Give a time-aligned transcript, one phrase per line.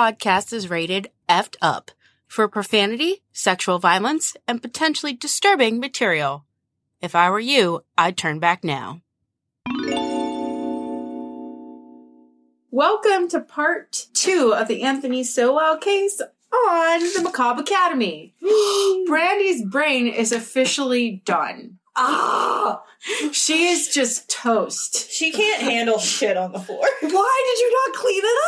[0.00, 1.90] Warning this podcast is rated effed up
[2.26, 6.46] for profanity, sexual violence, and potentially disturbing material.
[7.02, 9.02] If I were you, I'd turn back now.
[12.70, 18.34] Welcome to part two of the Anthony Sowell case on the Macabre Academy.
[19.06, 21.78] Brandi's brain is officially done.
[21.94, 22.82] Ah,
[23.32, 25.10] She is just toast.
[25.10, 26.86] she can't handle shit on the floor.
[27.02, 28.38] Why did you not clean it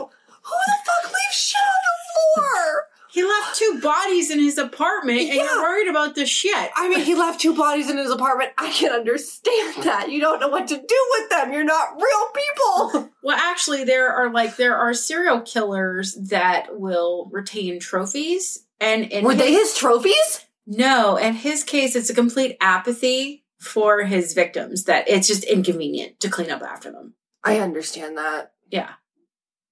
[0.00, 0.12] up?
[0.48, 2.84] Who the fuck leaves shit on the floor?
[3.10, 5.44] He left two bodies in his apartment and Yeah.
[5.44, 6.70] you're worried about the shit.
[6.76, 8.52] I mean, he left two bodies in his apartment.
[8.58, 10.10] I can understand that.
[10.10, 11.52] You don't know what to do with them.
[11.52, 13.10] You're not real people.
[13.22, 19.22] Well, actually, there are like there are serial killers that will retain trophies, and in
[19.24, 20.46] Were his, they his trophies?
[20.66, 26.20] no, in his case, it's a complete apathy for his victims that it's just inconvenient
[26.20, 27.14] to clean up after them.
[27.44, 28.52] I understand that.
[28.70, 28.92] Yeah.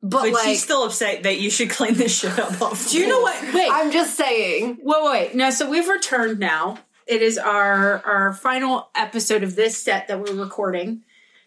[0.08, 2.60] But, But like, she's still upset that you should clean this shit up.
[2.62, 3.54] Off Do you know what?
[3.54, 4.78] Wait, I'm just saying.
[4.82, 5.34] wait, wait, wait.
[5.34, 6.78] No, so we've returned now.
[7.06, 11.02] It is our our final episode of this set that we're recording,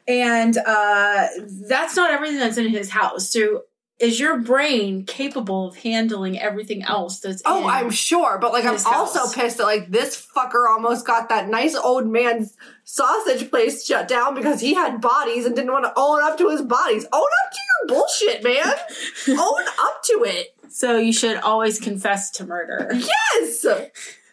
[0.07, 1.27] and uh
[1.67, 3.29] that's not everything that's in his house.
[3.31, 3.63] So.
[3.99, 8.63] Is your brain capable of handling everything else that's Oh, in I'm sure, but like
[8.63, 9.35] I'm his also house.
[9.35, 12.55] pissed that like this fucker almost got that nice old man's
[12.91, 16.49] sausage place shut down because he had bodies and didn't want to own up to
[16.49, 17.05] his bodies.
[17.13, 18.73] Own up to your bullshit, man.
[19.39, 20.55] own up to it.
[20.69, 22.89] So you should always confess to murder.
[22.91, 23.65] Yes.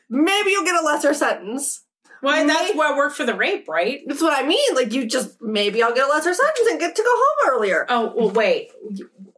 [0.09, 1.83] Maybe you'll get a lesser sentence.
[2.23, 4.01] Well, that's what worked for the rape, right?
[4.07, 4.75] That's what I mean.
[4.75, 7.85] Like you just maybe I'll get a lesser sentence and get to go home earlier.
[7.91, 8.73] Oh, well, wait,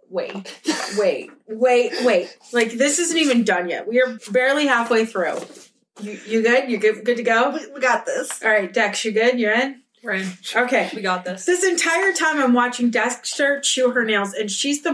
[0.08, 0.56] wait,
[0.96, 2.38] wait, wait, wait.
[2.52, 3.88] Like this isn't even done yet.
[3.88, 5.38] We are barely halfway through.
[6.00, 6.70] You, you good?
[6.70, 7.04] You good?
[7.04, 7.50] Good to go?
[7.50, 8.42] We, we got this.
[8.42, 9.38] All right, Dex, you good?
[9.38, 9.82] You're in.
[10.02, 10.28] We're in.
[10.54, 10.90] Okay.
[10.94, 11.44] We got this.
[11.44, 14.90] This entire time I'm watching Dexter chew her nails, and she's the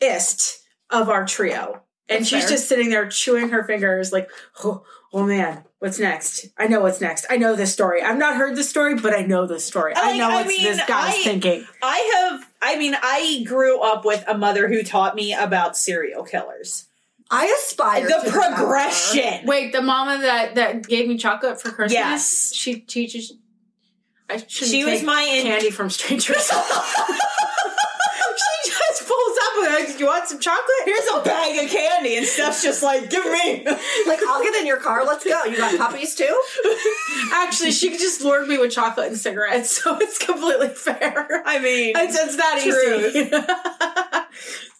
[0.00, 0.58] morbidest
[0.90, 1.82] of our trio.
[2.08, 2.50] And That's she's fair.
[2.50, 4.30] just sitting there chewing her fingers, like,
[4.62, 6.46] oh, oh man, what's next?
[6.56, 7.26] I know what's next.
[7.28, 8.00] I know this story.
[8.02, 9.92] I've not heard this story, but I know this story.
[9.96, 11.64] I Like, know what mean, this guy's I- thinking.
[11.82, 12.46] I have.
[12.62, 16.86] I mean, I grew up with a mother who taught me about serial killers.
[17.30, 18.56] I aspire The to become her.
[18.56, 19.46] progression.
[19.46, 21.92] Wait, the mama that that gave me chocolate for Christmas.
[21.92, 22.52] Yes.
[22.54, 23.32] she teaches.
[24.30, 24.68] I should.
[24.68, 26.46] She was my in- candy from strangers.
[26.46, 26.54] she
[28.70, 32.26] just pulls up and like, "You want some chocolate?" Here's a bag of candy, and
[32.26, 35.04] Steph's just like, "Give me." Like I'll get in your car.
[35.04, 35.44] Let's go.
[35.44, 36.42] You got puppies too?
[37.32, 41.42] Actually, she just lured me with chocolate and cigarettes, so it's completely fair.
[41.46, 43.16] I mean, It's, it's that Truth.
[43.16, 43.30] easy.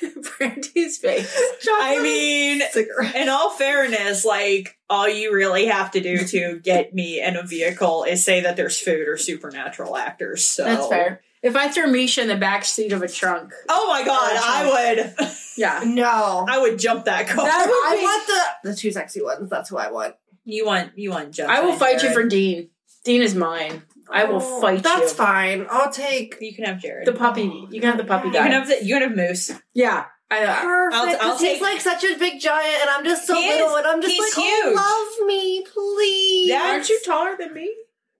[0.38, 1.34] Brandi's face.
[1.70, 3.14] I mean, Cigarette.
[3.16, 7.42] in all fairness, like all you really have to do to get me in a
[7.42, 10.44] vehicle is say that there's food or supernatural actors.
[10.44, 11.20] So That's fair.
[11.42, 15.14] If I threw Misha in the back seat of a trunk, Oh my god, I
[15.16, 16.44] would, yeah, No.
[16.48, 17.44] I would jump that car.
[17.44, 18.26] That would I be- want
[18.62, 19.48] the the two sexy ones.
[19.48, 20.16] That's who I want.
[20.44, 21.50] you want, you want jump.
[21.50, 22.70] I will in, fight you for Dean.
[23.04, 23.82] Dean is mine.
[24.10, 25.16] I will Oh, fight That's you.
[25.16, 25.66] fine.
[25.70, 27.06] I'll take You can have Jared.
[27.06, 27.42] The puppy.
[27.70, 29.52] You can have the puppy you can have the, you can have Moose.
[29.74, 30.06] yeah.
[30.30, 31.22] I, uh, perfect.
[31.22, 33.68] I'll 'cause take- he's like such a big giant, and I'm just so He little,
[33.70, 33.76] is.
[33.76, 34.76] and I'm just He's like, huge.
[34.78, 36.48] oh, love me, please.
[36.50, 37.74] That- aren't you taller than me?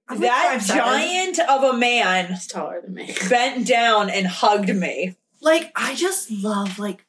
[0.08, 0.74] I'm That 5'7".
[0.74, 3.14] giant of a man He's taller than me.
[3.28, 5.16] bent down and hugged me.
[5.42, 7.04] Like I just love like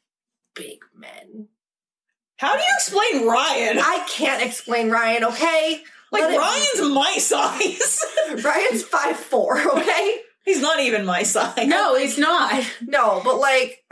[0.54, 1.48] big men.
[2.36, 3.80] How do you explain Ryan?
[3.80, 5.24] I can't explain Ryan.
[5.24, 5.82] Okay,
[6.12, 8.06] like Let it- Ryan's my size.
[8.44, 9.60] Ryan's five four.
[9.60, 11.68] Okay, He's not even my size.
[11.68, 12.64] No, he's not.
[12.82, 13.84] no, but like.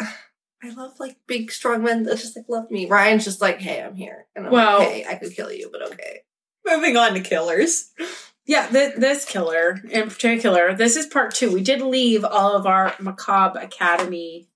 [0.63, 2.87] I love like big strong men that just like love me.
[2.87, 5.69] Ryan's just like, hey, I'm here, and I'm Well- like, hey, I could kill you,
[5.71, 6.21] but okay.
[6.65, 7.91] Moving on to killers.
[8.45, 11.51] Yeah, th- this killer in particular, this is part two.
[11.51, 14.46] We did leave all of our Macabre Academy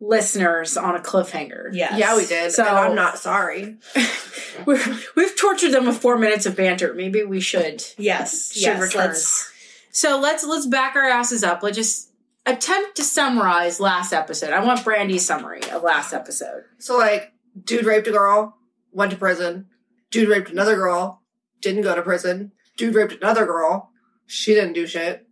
[0.00, 1.70] listeners on a cliffhanger.
[1.72, 1.98] Yes.
[1.98, 2.52] Yeah, we did.
[2.52, 3.76] So- and I'm not sorry.
[4.66, 6.94] We've, we've tortured them with four minutes of banter.
[6.94, 7.84] Maybe we should.
[7.98, 8.52] Yes.
[8.52, 8.80] Should yes.
[8.80, 9.08] return.
[9.08, 9.52] Let's,
[9.90, 11.62] So let's let's back our asses up.
[11.64, 12.12] Let's just
[12.46, 14.52] attempt to summarize last episode.
[14.52, 16.62] I want Brandi's summary of last episode.
[16.78, 17.32] So like,
[17.64, 18.56] dude raped a girl,
[18.92, 19.66] went to prison.
[20.10, 21.22] Dude raped another girl,
[21.60, 22.52] didn't go to prison.
[22.76, 23.90] Dude raped another girl,
[24.26, 25.26] she didn't do shit.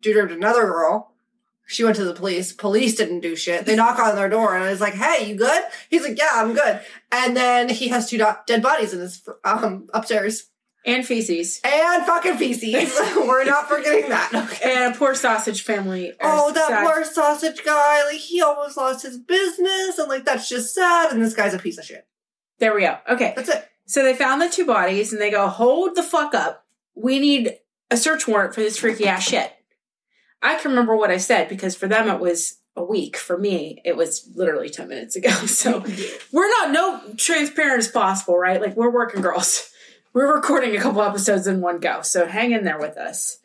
[0.00, 1.09] Dude raped another girl,
[1.70, 2.52] she went to the police.
[2.52, 3.64] Police didn't do shit.
[3.64, 6.52] They knock on their door and it's like, "Hey, you good?" He's like, "Yeah, I'm
[6.52, 6.80] good."
[7.12, 10.48] And then he has two do- dead bodies in his um upstairs
[10.84, 11.60] And feces.
[11.62, 12.92] and fucking feces.
[13.16, 14.30] We're not forgetting that.
[14.34, 14.70] Okay.
[14.84, 16.12] And a poor sausage family.
[16.20, 18.04] Oh, that sad- poor sausage guy!
[18.04, 21.12] Like he almost lost his business, and like that's just sad.
[21.12, 22.06] And this guy's a piece of shit.
[22.58, 22.98] There we go.
[23.08, 23.32] Okay.
[23.36, 23.66] That's it.
[23.86, 26.64] So they found the two bodies and they go, hold the fuck up.
[26.94, 27.54] We need
[27.90, 29.50] a search warrant for this freaky ass shit.
[30.42, 33.16] I can remember what I said because for them it was a week.
[33.16, 35.30] For me, it was literally 10 minutes ago.
[35.46, 35.84] So
[36.32, 38.60] we're not no transparent as possible, right?
[38.60, 39.66] Like we're working girls.
[40.12, 42.02] We're recording a couple episodes in one go.
[42.02, 43.38] So hang in there with us.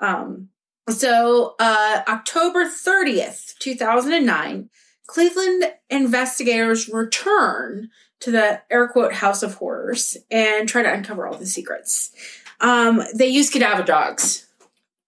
[0.00, 0.48] Um,
[0.88, 4.70] so uh, October 30th, 2009,
[5.06, 7.90] Cleveland investigators return
[8.20, 12.12] to the air quote house of horrors and try to uncover all the secrets.
[12.60, 14.45] Um, they use cadaver dogs.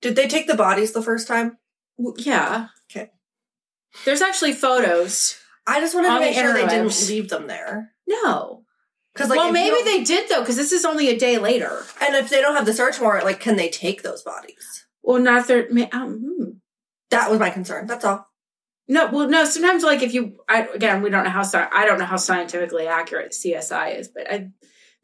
[0.00, 1.58] Did they take the bodies the first time?
[2.16, 2.68] Yeah.
[2.90, 3.10] Okay.
[4.04, 5.36] There's actually photos.
[5.66, 7.92] I just wanted to make the sure they didn't leave them there.
[8.06, 8.64] No.
[9.12, 11.38] Because like, well, if maybe don't- they did though, because this is only a day
[11.38, 11.82] later.
[12.00, 14.86] And if they don't have the search warrant, like, can they take those bodies?
[15.02, 15.66] Well, not if they're.
[15.70, 16.50] ma- Um, hmm.
[17.10, 17.86] That was my concern.
[17.86, 18.26] That's all.
[18.86, 19.44] No, well, no.
[19.44, 22.16] Sometimes, like if you, I, again, we don't know how sci- I don't know how
[22.16, 24.48] scientifically accurate CSI is, but I,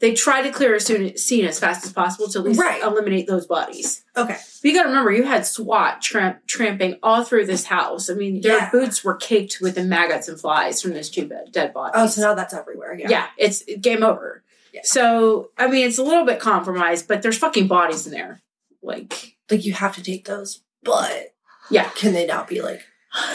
[0.05, 2.83] they try to clear a scene as fast as possible to at least Right.
[2.83, 4.05] eliminate those bodies.
[4.15, 4.35] Okay.
[4.35, 8.11] But you got to remember, you had SWAT tramp, tramping all through this house.
[8.11, 8.71] I mean, their Yeah.
[8.71, 11.95] boots were caked with the maggots and flies from those two dead bodies.
[11.97, 12.95] Oh, so now that's everywhere.
[12.99, 13.09] Yeah.
[13.09, 13.27] yeah.
[13.39, 14.43] it's game over.
[14.75, 14.83] Yeah.
[14.85, 18.43] So, I mean, it's a little bit compromised, but there's fucking bodies in there.
[18.83, 21.33] Like, Like, you have to take those, but
[21.71, 21.89] yeah.
[21.95, 22.83] can they not be, like,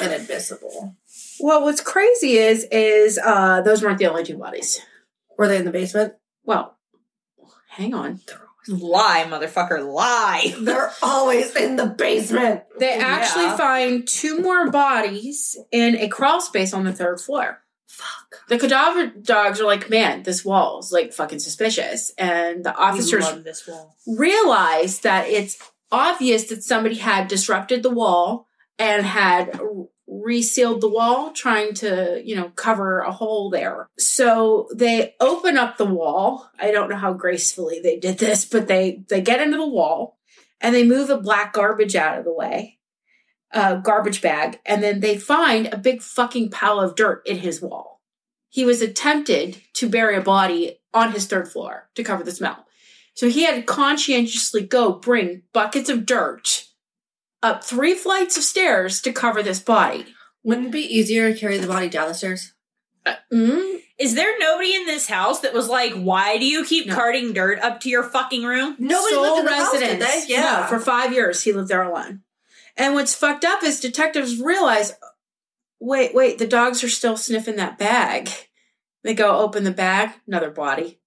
[0.03, 0.95] inadmissible?
[1.39, 4.79] Well, what's crazy is, is uh those weren't the only two bodies.
[5.37, 6.13] Were they in the basement?
[6.43, 6.77] Well,
[7.69, 8.19] hang on.
[8.67, 10.53] Lie, motherfucker, lie.
[10.59, 12.63] They're always in the basement.
[12.77, 13.05] They Yeah.
[13.05, 17.61] actually find two more bodies in a crawl space on the third floor.
[17.87, 18.47] Fuck.
[18.47, 22.11] The cadaver dogs are like, man, this wall's like fucking suspicious.
[22.17, 23.95] And the officers this wall.
[24.05, 25.57] realize that it's
[25.91, 28.45] obvious that somebody had disrupted the wall
[28.77, 29.59] and had
[30.21, 33.87] resealed the wall, trying to, you know, cover a hole there.
[33.97, 36.49] So they open up the wall.
[36.59, 40.17] I don't know how gracefully they did this, but they they get into the wall
[40.61, 42.79] and they move a black garbage out of the way,
[43.53, 47.61] uh, garbage bag, and then they find a big fucking pile of dirt in his
[47.61, 48.01] wall.
[48.49, 52.65] He was attempted to bury a body on his third floor to cover the smell.
[53.13, 56.65] So he had to conscientiously go bring buckets of dirt
[57.41, 60.05] up three flights of stairs to cover this body.
[60.43, 62.53] Wouldn't it be easier to carry the body down the stairs?
[63.33, 66.95] Mm, Is there nobody in this house that was like, why do you keep No.
[66.95, 68.75] carting dirt up to your fucking room?
[68.77, 70.25] Nobody sole lived in the house, did residence.
[70.27, 70.33] they?
[70.33, 70.59] Yeah.
[70.61, 72.21] No, for five years he lived there alone.
[72.77, 74.93] And what's fucked up is detectives realize,
[75.79, 78.29] wait, wait, the dogs are still sniffing that bag.
[79.03, 80.98] They go open the bag, another body.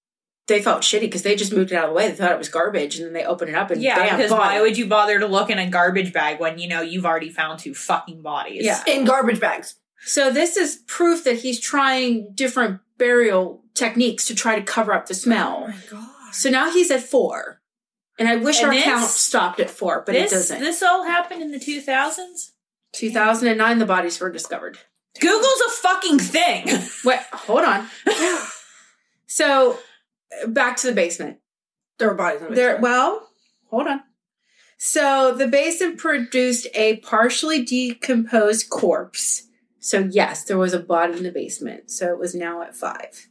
[0.47, 2.09] They felt shitty because they just moved it out of the way.
[2.09, 4.31] They thought it was garbage, and then they open it up and Yeah, bam, because
[4.31, 4.55] body.
[4.55, 7.29] why would you bother to look in a garbage bag when you know you've already
[7.29, 8.65] found two fucking bodies?
[8.65, 8.83] Yeah.
[8.87, 9.75] in garbage bags.
[10.05, 15.05] So this is proof that he's trying different burial techniques to try to cover up
[15.07, 15.67] the Oh smell.
[15.67, 16.09] my god.
[16.33, 17.61] So now he's at four.
[18.19, 20.59] And I wish And our this- count stopped at four, but this, it doesn't.
[20.59, 22.51] This all happened in the 2000s?
[22.91, 24.77] 2009, the bodies were discovered.
[25.19, 26.65] Google's a fucking thing.
[27.05, 27.87] Wait, hold on.
[29.25, 29.79] So
[30.47, 31.37] back to the basement.
[31.99, 32.83] There were bodies in the There, basement.
[32.83, 33.29] well,
[33.69, 34.01] hold on.
[34.77, 39.43] So the basement produced a partially decomposed corpse.
[39.79, 41.91] So yes, there was a body in the basement.
[41.91, 43.27] So it was now at five.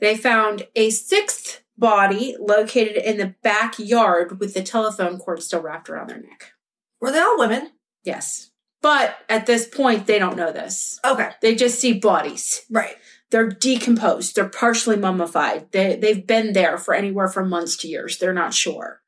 [0.00, 5.88] They found a sixth body located in the backyard with the telephone cord still wrapped
[5.88, 6.52] around their neck.
[7.00, 7.70] Were they all women?
[8.04, 8.50] Yes.
[8.82, 11.00] But at this point, they don't know this.
[11.04, 11.30] Okay.
[11.42, 12.64] They just see bodies.
[12.70, 12.96] Right.
[13.30, 14.34] They're decomposed.
[14.34, 15.72] They're partially mummified.
[15.72, 18.18] They, they've been there for anywhere from months to years.
[18.18, 19.00] They're not sure.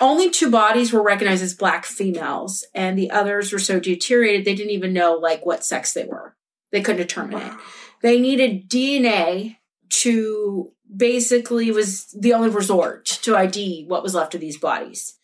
[0.00, 4.54] Only two bodies were recognized as black females, and the others were so deteriorated they
[4.54, 6.36] didn't even know like what sex they were.
[6.70, 7.52] They couldn't determine it.
[8.02, 9.58] They needed DNA
[10.00, 15.18] to basically was the only resort to ID what was left of these bodies.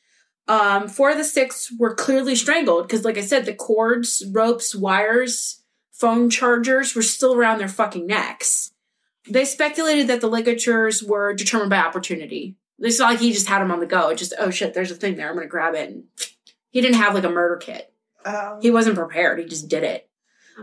[0.47, 4.75] Um, four of the six were clearly strangled because, like I said, the cords, ropes,
[4.75, 5.63] wires,
[5.99, 8.73] phone chargers were still around their fucking necks.
[9.29, 12.57] They speculated that the ligatures were determined by opportunity.
[12.79, 14.09] It's not like he just had them on the go.
[14.09, 15.29] It just, oh shit, there's a thing there.
[15.29, 15.91] I'm going to grab it.
[15.91, 16.05] And
[16.71, 17.93] he didn't have like a murder kit.
[18.25, 19.39] Um, He wasn't prepared.
[19.39, 20.09] He just did it.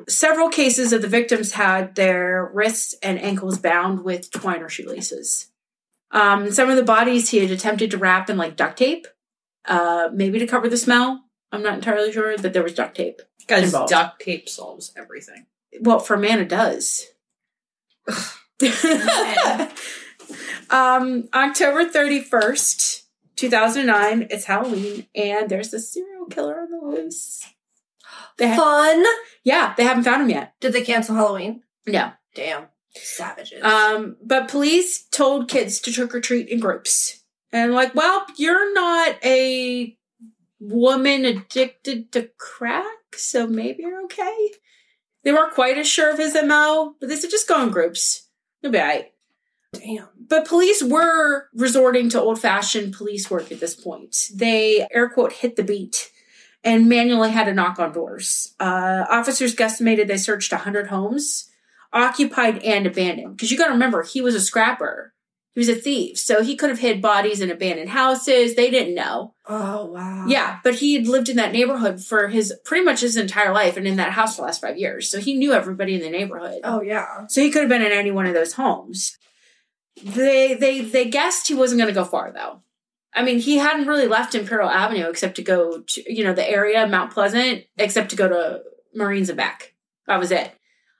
[0.09, 5.47] Several cases of the victims had their wrists and ankles bound with twine or shoelaces.
[6.11, 9.07] Um, some of the bodies he had attempted to wrap in like duct tape,
[9.65, 11.23] uh, maybe to cover the smell.
[11.51, 13.21] I'm not entirely sure, but there was duct tape.
[13.47, 15.45] Because duct tape solves everything.
[15.81, 17.05] Well, for man, it does.
[20.69, 23.03] um, October 31st,
[23.35, 27.43] 2009, it's Halloween, and there's a serial killer on the loose.
[28.37, 29.05] They ha- Fun.
[29.45, 30.55] yeah, they haven't found him yet.
[30.59, 31.63] Did they cancel Halloween?
[31.87, 32.11] No.
[32.33, 32.65] Damn.
[32.93, 33.63] Savages.
[33.63, 37.23] Um, but police told kids to trick or treat in groups.
[37.53, 39.97] And like, well, you're not a
[40.59, 42.85] woman addicted to crack,
[43.17, 44.51] so maybe you're okay.
[45.23, 48.27] They weren't quite as sure of his MO, but they said just go in groups.
[48.61, 49.11] You'll be all right.
[49.73, 50.07] Damn.
[50.27, 54.15] But police were resorting to old fashioned police work at this point.
[54.33, 56.11] They, air quote, hit the beat
[56.63, 58.53] and manually had to knock on doors.
[58.59, 61.49] Uh, officers guesstimated they searched 100 homes,
[61.91, 63.35] occupied and abandoned.
[63.35, 65.13] Because you got to remember, he was a scrapper.
[65.55, 66.19] He was a thief.
[66.19, 68.55] So he could have hid bodies in abandoned houses.
[68.55, 69.35] They didn't know.
[69.47, 70.25] Oh wow.
[70.27, 73.77] Yeah, but he had lived in that neighborhood for his pretty much his entire life
[73.77, 75.09] and in that house for the last five years.
[75.09, 76.59] So he knew everybody in the neighborhood.
[76.65, 77.25] Oh yeah.
[77.27, 79.17] So he could have been in any one of those homes.
[80.03, 82.61] They they they guessed he wasn't going to go far though.
[83.13, 86.49] I mean, he hadn't really left Imperial Avenue except to go to you know the
[86.49, 88.61] area Mount Pleasant, except to go to
[88.93, 89.73] Marines and back.
[90.05, 90.51] That was it.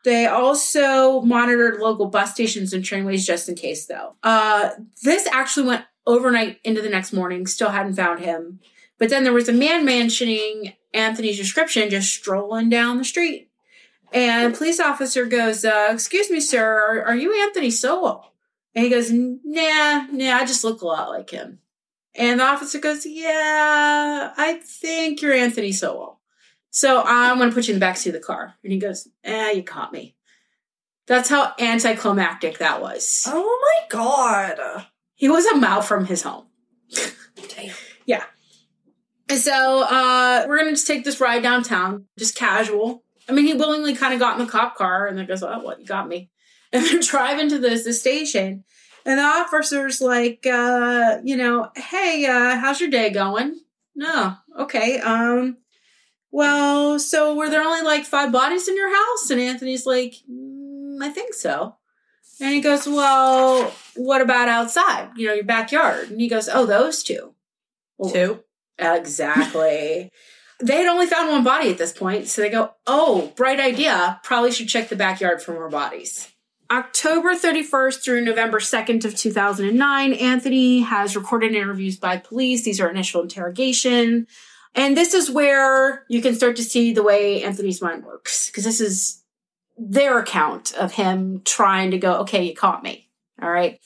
[0.06, 4.14] They also monitored local bus stations and trainways just in case, though.
[4.22, 4.70] Uh,
[5.02, 7.48] this actually went overnight into the next morning.
[7.48, 8.60] Still hadn't found him.
[9.00, 13.50] But then there was a man mentioning Anthony's description just strolling down the street.
[14.14, 18.32] And police officer goes, uh, Excuse me, sir, are, are you Anthony Sowell?
[18.76, 21.60] And he goes, Nah, nah, I just look a lot like him.
[22.14, 26.15] And the officer goes, Yeah, I think you're Anthony Sowell.
[26.76, 28.54] So I'm going to put you in the backseat of the car.
[28.62, 30.14] And he goes, Eh, you caught me.
[31.08, 33.24] That's how anticlimactic that was.
[33.32, 34.86] Oh my god.
[35.14, 36.48] He was a mile from his home.
[37.48, 38.24] Damn.
[39.30, 43.06] And so uh, we're going to just take this ride downtown, just casual.
[43.30, 45.60] I mean, he willingly kind of got in the cop car and then goes, Oh,
[45.60, 45.80] what?
[45.80, 46.30] You got me.
[46.74, 48.66] And they're driving to this, this station.
[49.06, 53.62] And the officer's like, uh, you know, hey, uh, how's your day going?
[53.96, 55.00] No, okay.
[55.00, 55.58] Um,
[56.36, 59.30] well, so were there only like five bodies in your house?
[59.30, 61.78] And Anthony's like, mm, I think so.
[62.42, 65.12] And he goes, well, what about outside?
[65.16, 66.10] You know, your backyard.
[66.10, 67.36] And he goes, oh, those two.
[68.12, 68.44] Two.
[68.78, 70.12] Exactly.
[70.60, 74.20] they had only found one body at this point, so they go, "Oh, bright idea.
[74.22, 76.30] Probably should check the backyard for more bodies."
[76.70, 82.64] October 31st through November 2nd of 2009, Anthony has recorded interviews by police.
[82.64, 84.28] These are initial interrogation.
[84.76, 88.66] And this is where you can start to see the way Anthony's mind works because
[88.66, 89.24] this is
[89.78, 93.10] their account of him trying to go, "Okay, you caught me."
[93.42, 93.80] All right.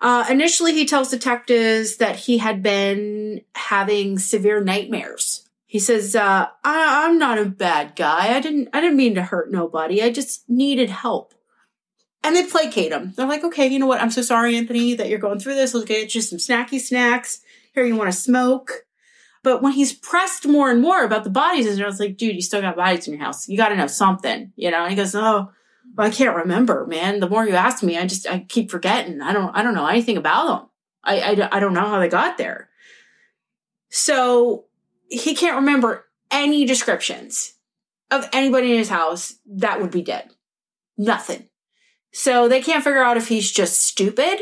[0.00, 5.48] Uh, initially, he tells detectives that he had been having severe nightmares.
[5.66, 8.36] He says, uh, I- "I'm not a bad guy.
[8.36, 8.68] I didn't.
[8.72, 10.02] I didn't mean to hurt nobody.
[10.02, 11.34] I just needed help."
[12.22, 13.14] And they placate him.
[13.16, 14.00] They're like, "Okay, you know what?
[14.00, 15.74] I'm so sorry, Anthony, that you're going through this.
[15.74, 17.40] Let's get you some snacky snacks.
[17.74, 18.85] Here, you want to smoke?"
[19.46, 22.34] But when he's pressed more and more about the bodies, and I was like, "Dude,
[22.34, 23.48] you still got bodies in your house.
[23.48, 25.52] You got to know something, you know?" And he goes, "Oh."
[25.96, 27.20] Well, I can't remember, man.
[27.20, 29.22] The more you ask me, I just I keep forgetting.
[29.22, 30.68] I don't I don't know anything about them.
[31.04, 32.70] I, I I don't know how they got there.
[33.88, 34.64] So
[35.08, 37.54] he can't remember any descriptions
[38.10, 40.28] of anybody in his house that would be dead.
[40.98, 41.48] Nothing.
[42.12, 44.40] So they can't figure out if he's just stupid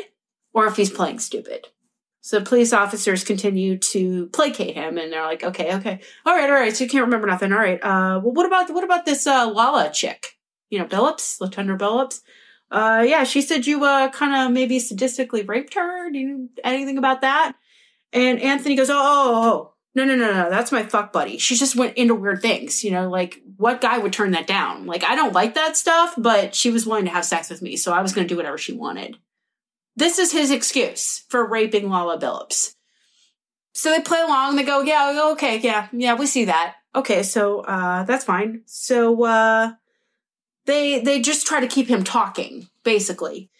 [0.54, 1.66] or if he's playing stupid.
[2.24, 6.00] So police officers continue to placate him and they're like, okay, okay.
[6.24, 6.74] All right, all right.
[6.74, 7.52] So you can't remember nothing.
[7.52, 7.82] All right.
[7.82, 10.34] Uh well what about what about this uh Lala chick?
[10.74, 12.20] you know, Billups, Latundra Billups.
[12.70, 16.10] Uh, yeah, she said you uh, kind of maybe sadistically raped her.
[16.10, 17.52] Do you know anything about that?
[18.12, 21.38] And Anthony goes, oh, oh, oh, no, no, no, no, that's my fuck buddy.
[21.38, 22.82] She just went into weird things.
[22.82, 24.86] You know, like what guy would turn that down?
[24.86, 27.76] Like I don't like that stuff, but she was willing to have sex with me,
[27.76, 29.16] so I was going to do whatever she wanted.
[29.96, 32.74] This is his excuse for raping Lala Billups.
[33.72, 34.56] So they play along.
[34.56, 36.76] They go, yeah, okay, yeah, yeah, we see that.
[36.94, 38.62] Okay, so uh, that's fine.
[38.66, 39.72] So uh,
[40.66, 43.50] they they just try to keep him talking basically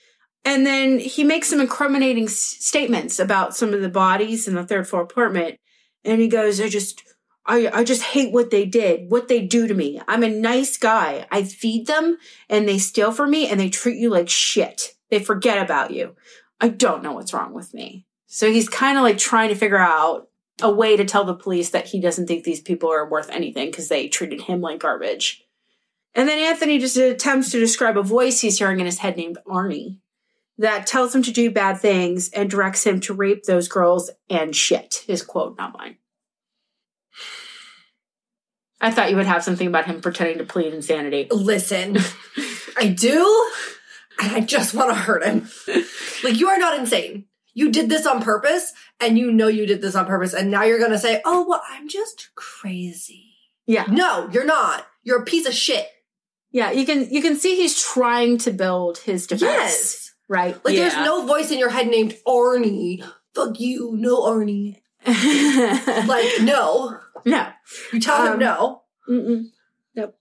[0.45, 4.65] and then he makes some incriminating s- statements about some of the bodies in the
[4.65, 5.59] third floor apartment
[6.05, 7.03] and he goes i just
[7.47, 10.01] I, I just hate what they did, what they do to me.
[10.09, 11.27] I'm a nice guy.
[11.31, 12.17] I feed them
[12.49, 14.95] and they steal from me and they treat you like shit.
[15.15, 16.17] They forget about you.
[16.61, 18.05] I don't know what's wrong with me.
[18.27, 20.29] So he's kind of like trying to figure out
[20.61, 23.71] a way to tell the police that he doesn't think these people are worth anything
[23.71, 25.45] because they treated him like garbage.
[26.17, 29.39] And then Anthony just attempts to describe a voice he's hearing in his head named
[29.47, 29.99] Arnie
[30.59, 34.57] that tells him to do bad things and directs him to rape those girls and
[34.57, 35.05] shit.
[35.07, 35.99] His quote, not mine.
[38.81, 41.29] I thought you would have something about him pretending to plead insanity.
[41.31, 41.99] Listen,
[42.77, 43.53] I do,
[44.21, 45.49] and I just want to hurt him.
[46.23, 47.27] Like, you are not insane.
[47.53, 50.65] You did this on purpose, and you know you did this on purpose, and now
[50.65, 53.31] you're gonna say, oh, well, I'm just crazy.
[53.67, 53.87] Yeah.
[53.89, 54.87] No, you're not.
[55.05, 55.87] You're a piece of shit.
[56.51, 59.43] Yeah, you can you can see he's trying to build his defense.
[59.43, 60.13] Yes.
[60.29, 60.55] Right.
[60.65, 63.05] Like, there's no voice in your head named Arnie.
[63.35, 64.81] Fuck you, no Arnie.
[65.07, 66.99] like Like, no.
[67.25, 67.49] no.
[67.93, 68.83] You tell him Um, no.
[69.09, 69.45] Mm-mm.
[69.95, 70.17] Nope.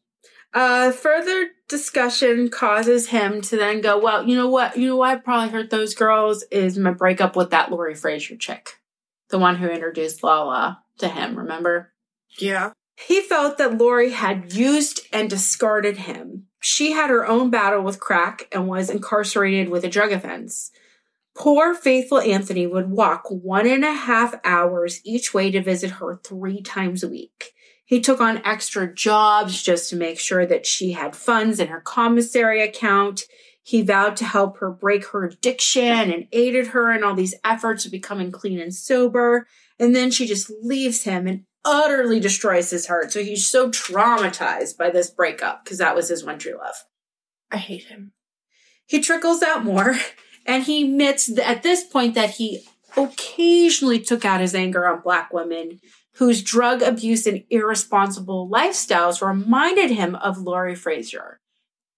[0.53, 4.77] Uh, further discussion causes him to then go, well, you know what?
[4.77, 8.35] You know why I probably hurt those girls is my breakup with that Lori Frazier
[8.35, 8.79] chick.
[9.29, 11.91] The one who introduced Lala to him, remember?
[12.37, 12.73] Yeah.
[12.95, 16.45] He felt that Lori had used and discarded him.
[16.59, 20.69] She had her own battle with crack and was incarcerated with a drug offense.
[21.35, 26.21] Poor faithful Anthony would walk one and a half hours each way to visit her
[26.23, 27.55] three times a week.
[27.93, 31.79] He took on extra jobs just to make sure that she had funds in her
[31.79, 33.21] commissary account.
[33.61, 37.85] He vowed to help her break her addiction and aided her in all these efforts
[37.85, 39.45] of becoming clean and sober.
[39.77, 43.11] And then she just leaves him and utterly destroys his heart.
[43.11, 46.73] So he's so traumatized by this breakup because that was his one true love.
[47.51, 48.13] I hate him.
[48.87, 49.97] He trickles out more
[50.47, 52.65] and he admits at this point that he
[52.97, 55.79] occasionally took out his anger on black women
[56.15, 61.39] whose drug abuse and irresponsible lifestyles reminded him of Lori Frazier,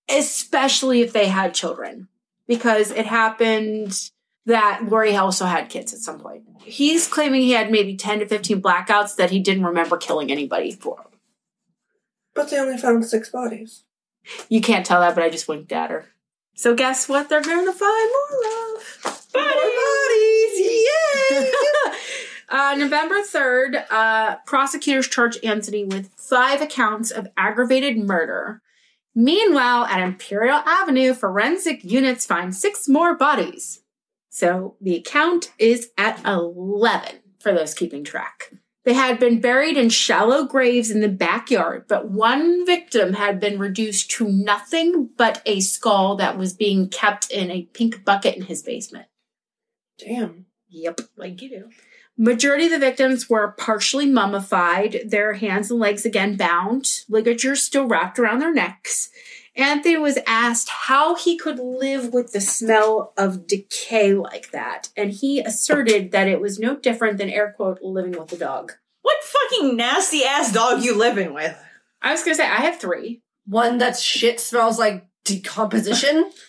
[0.10, 2.08] especially if they had children,
[2.48, 4.10] because it happened
[4.46, 6.44] that Lori also had kids at some point.
[6.60, 10.72] He's claiming he had maybe 10 to 15 blackouts that he didn't remember killing anybody
[10.72, 11.08] for.
[12.34, 13.84] But they only found six bodies.
[14.50, 16.06] You can't tell that, but I just winked at her.
[16.56, 17.28] So guess what?
[17.28, 19.32] They're going to find more of.
[19.34, 20.60] bodies!
[20.60, 21.52] Yay!
[22.50, 28.62] uh, November 3rd, uh, prosecutors charge Anthony with five accounts of aggravated murder.
[29.16, 33.82] Meanwhile, at Imperial Avenue, forensic units find six more bodies.
[34.30, 38.52] So the count is at 11 for those keeping track.
[38.84, 43.58] They had been buried in shallow graves in the backyard, but one victim had been
[43.58, 48.44] reduced to nothing but a skull that was being kept in a pink bucket in
[48.44, 49.08] his basement.
[49.98, 50.46] Damn.
[50.70, 51.02] Yep.
[51.18, 51.70] Like you do.
[52.18, 57.88] Majority of the victims were partially mummified, their hands and legs again bound, ligatures still
[57.88, 59.10] wrapped around their necks.
[59.58, 65.12] Anthony was asked how he could live with the smell of decay like that, and
[65.12, 68.74] he asserted that it was no different than air quote living with a dog.
[69.02, 71.58] What fucking nasty ass dog you living with?
[72.02, 73.22] I was gonna say I have three.
[73.46, 76.32] One that shit smells like decomposition.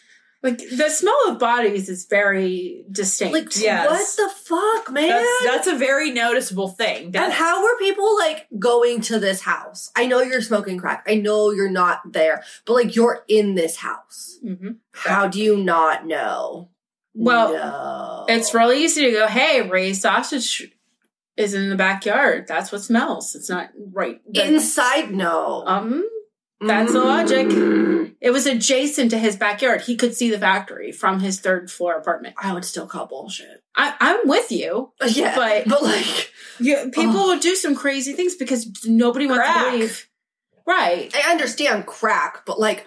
[0.46, 3.34] Like the smell of bodies is very distinct.
[3.34, 4.16] like, Yes.
[4.18, 5.08] what the fuck, man?
[5.08, 7.14] That's that's a very noticeable thing.
[7.16, 9.90] and how were people like going to this house?
[9.96, 11.04] I know you're smoking crack.
[11.08, 14.38] I know you're not there, but like you're in this house.
[14.44, 14.76] Mhm.
[14.92, 16.70] How do you not know?
[17.14, 18.24] Well, No.
[18.28, 20.70] It's really easy to go, hey, Ray's Sausage
[21.36, 22.46] is in the backyard.
[22.46, 23.34] That's what smells.
[23.34, 24.20] It's not right.
[24.34, 25.12] Inside.
[25.12, 26.08] No, um,
[26.60, 27.46] that's the logic.
[28.20, 29.82] It was adjacent to his backyard.
[29.82, 32.34] He could see the factory from his third floor apartment.
[32.42, 33.62] I would still call bullshit.
[33.76, 34.92] I, I'm with you.
[35.00, 37.26] Uh, yeah, But- but like You, people Ugh.
[37.28, 39.64] will do some crazy things because nobody wants Crack.
[39.66, 40.08] to believe.
[40.66, 41.14] Right.
[41.14, 42.86] I understand crack, but like,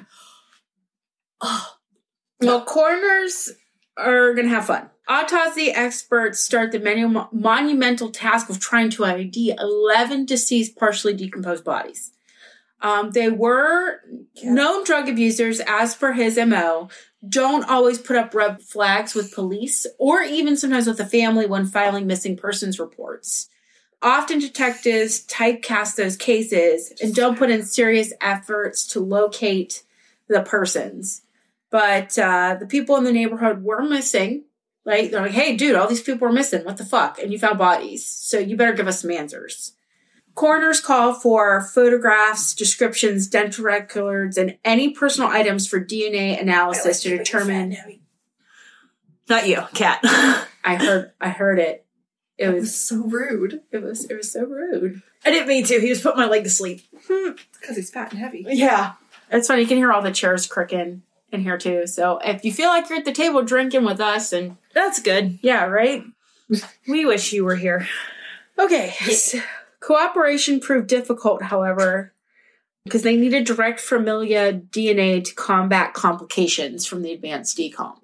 [1.42, 1.76] oh,
[2.42, 3.52] Well, coroners
[3.98, 4.90] are going to have fun.
[5.08, 12.12] Autopsy experts start the monumental task of trying to ID 11 deceased, partially decomposed bodies.
[12.82, 14.02] Um, they were
[14.36, 14.54] Yeah.
[14.54, 16.90] known drug abusers, as per his MO,
[17.28, 21.66] don't always put up red flags with police or even sometimes with the family when
[21.66, 23.50] filing missing persons reports.
[24.02, 29.84] Often detectives typecast those cases and don't put in serious efforts to locate
[30.30, 31.24] the persons.
[31.70, 34.46] But uh, the people in the neighborhood were missing.
[34.86, 36.64] Like they're like, "Hey, dude, all these people are missing.
[36.64, 39.74] What the fuck?" And you found bodies, so you better give us some answers.
[40.40, 47.18] Coroners call for photographs, descriptions, dental records, and any personal items for DNA analysis to
[47.18, 47.76] determine.
[49.28, 50.00] not you, cat.
[50.64, 51.86] I heard, I heard it.
[52.38, 53.64] It was was, so rude.
[53.74, 55.02] it was, it was so rude.
[55.26, 55.82] I didn't mean to.
[55.82, 56.84] He was putting my leg to sleep.
[57.06, 57.32] Hmm.
[57.60, 58.46] Because he's fat and heavy.
[58.48, 58.94] Yeah.
[59.30, 59.64] It's funny.
[59.64, 61.02] You can hear all the chairs cricking
[61.34, 61.86] in here too.
[61.86, 65.40] So if you feel like you're at the table drinking with us, and That's good.
[65.42, 66.06] yeah, right.
[66.88, 67.90] We wish you were here.
[68.58, 68.92] Okay.
[68.92, 69.40] so
[69.80, 72.14] cooperation proved difficult, however,
[72.86, 77.98] because they needed direct familial DNA to combat complications from the advanced decomp.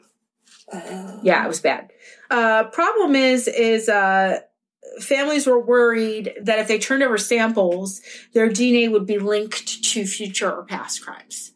[1.22, 1.92] Yeah, it was bad.
[2.30, 4.40] Uh, problem is, is uh,
[5.00, 8.02] families were worried that if they turned over samples,
[8.34, 11.52] their DNA would be linked to future or past crimes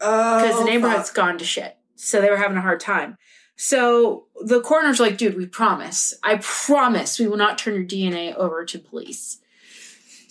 [0.00, 1.16] Oh, because the neighborhood's fuck.
[1.16, 1.76] gone to shit.
[1.96, 3.16] So they were having a hard time.
[3.56, 6.12] So the coroner's like, dude, we promise.
[6.22, 9.38] I promise we will not turn your DNA over to police.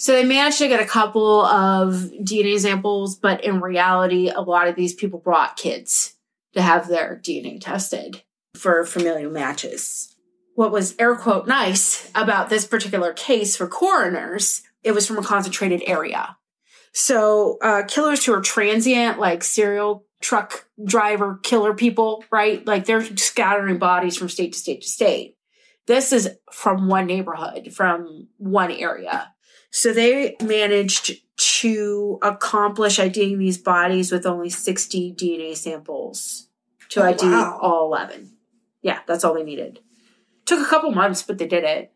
[0.04, 4.68] So they managed to get a couple of DNA samples, but in reality, a lot
[4.68, 6.16] of these people brought kids
[6.56, 8.22] to have their DNA tested
[8.54, 10.14] for familial matches.
[10.56, 15.24] What was air quote nice about this particular case for coroners, it was from a
[15.24, 16.36] concentrated area.
[16.92, 22.68] So, uh, killers who are transient, like serial truck driver killer people, right?
[22.68, 25.38] Like they're scattering bodies from state to state to state.
[25.88, 29.30] This is from one neighborhood, from one area.
[29.76, 31.20] So they managed
[31.62, 36.48] to accomplish IDing these bodies with only 60 DNA samples
[36.90, 37.60] to Oh, ID wow.
[37.60, 38.34] all 11.
[38.84, 39.80] Yeah, that's all they needed.
[40.46, 41.92] Took a couple months, but they did it.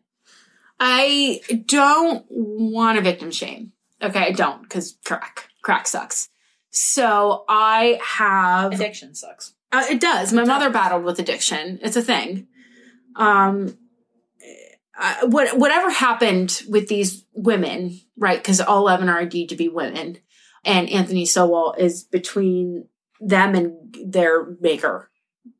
[0.80, 3.70] I don't want to victim shame.
[4.02, 5.48] Okay, I don't because crack.
[5.62, 6.30] Crack sucks.
[6.70, 9.54] So I have Addiction sucks.
[9.70, 10.32] uh, it does.
[10.32, 11.78] My mother battled with addiction.
[11.80, 12.48] It's a thing.
[13.14, 13.78] Um,
[14.98, 18.38] uh, what whatever happened with these women, right?
[18.38, 20.18] Because all eleven are indeed to be women,
[20.64, 22.88] and Anthony Sowell is between
[23.20, 25.10] them and their maker.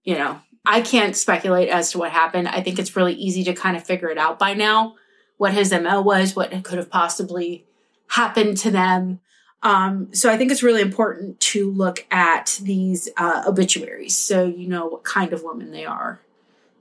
[0.03, 2.49] You know, I can't speculate as to what happened.
[2.49, 4.97] I think it's really easy to kind of figure it out by now
[5.37, 7.65] what his MO was, what could have possibly
[8.09, 9.21] happened to them.
[9.63, 14.69] Um, so I think it's really important to look at these uh, obituaries so you
[14.69, 16.21] know what kind of woman they are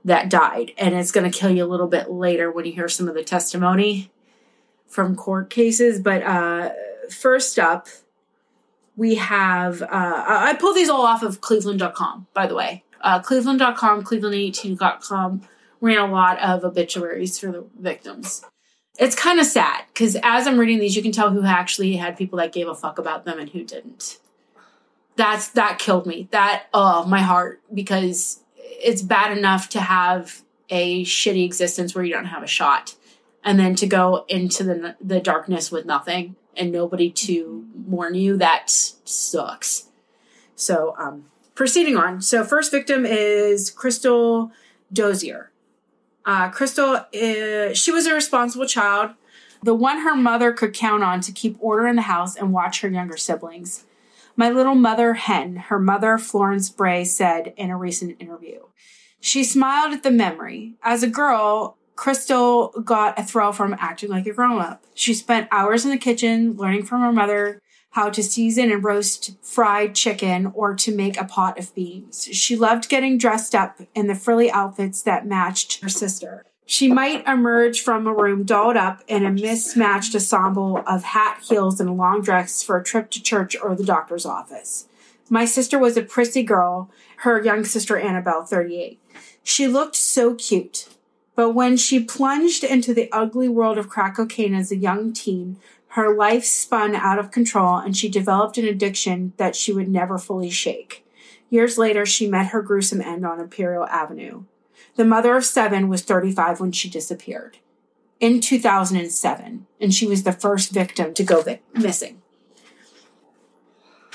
[0.08, 0.72] that died.
[0.76, 3.14] And it's going to kill you a little bit later when you hear some of
[3.14, 4.10] the testimony
[4.86, 6.00] from court cases.
[6.00, 6.70] But uh,
[7.10, 7.88] first up,
[8.96, 12.84] we have, uh, I pulled these all off of cleveland.com, by the way.
[13.00, 15.42] Uh, cleveland.com, cleveland18.com
[15.80, 18.44] ran a lot of obituaries for the victims
[18.98, 22.16] it's kind of sad because as I'm reading these, you can tell who actually had
[22.16, 24.18] people that gave a fuck about them and who didn't.
[25.16, 26.28] That's that killed me.
[26.32, 28.40] That oh my heart because
[28.82, 32.94] it's bad enough to have a shitty existence where you don't have a shot,
[33.42, 38.36] and then to go into the the darkness with nothing and nobody to warn you.
[38.36, 39.88] That sucks.
[40.56, 42.20] So um, proceeding on.
[42.20, 44.50] So first victim is Crystal
[44.92, 45.50] Dozier.
[46.24, 49.12] Uh, Crystal, uh, she was a responsible child,
[49.62, 52.80] the one her mother could count on to keep order in the house and watch
[52.82, 53.84] her younger siblings.
[54.38, 58.60] My little mother hen, her mother, Florence Bray, said in a recent interview.
[59.18, 60.76] She smiled at the memory.
[60.80, 64.84] As a girl, Crystal got a thrill from acting like a grown up.
[64.94, 69.34] She spent hours in the kitchen learning from her mother how to season and roast
[69.42, 72.28] fried chicken or to make a pot of beans.
[72.30, 76.46] She loved getting dressed up in the frilly outfits that matched her sister.
[76.70, 81.80] She might emerge from a room dolled up in a mismatched ensemble of hat, heels,
[81.80, 84.86] and long dress for a trip to church or the doctor's office.
[85.30, 89.00] My sister was a prissy girl, her young sister Annabelle, 38.
[89.42, 90.90] She looked so cute.
[91.34, 95.56] But when she plunged into the ugly world of crack cocaine as a young teen,
[95.92, 100.18] her life spun out of control and she developed an addiction that she would never
[100.18, 101.02] fully shake.
[101.48, 104.42] Years later, she met her gruesome end on Imperial Avenue.
[104.98, 107.58] The mother of seven was 35 when she disappeared
[108.18, 112.20] in 2007, and she was the first victim to go vi- missing.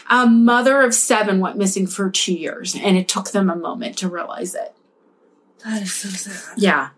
[0.10, 3.98] A mother of seven went missing for two years, and it took them a moment
[4.00, 4.76] to realize it.
[5.64, 6.58] That is so sad.
[6.58, 6.90] Yeah.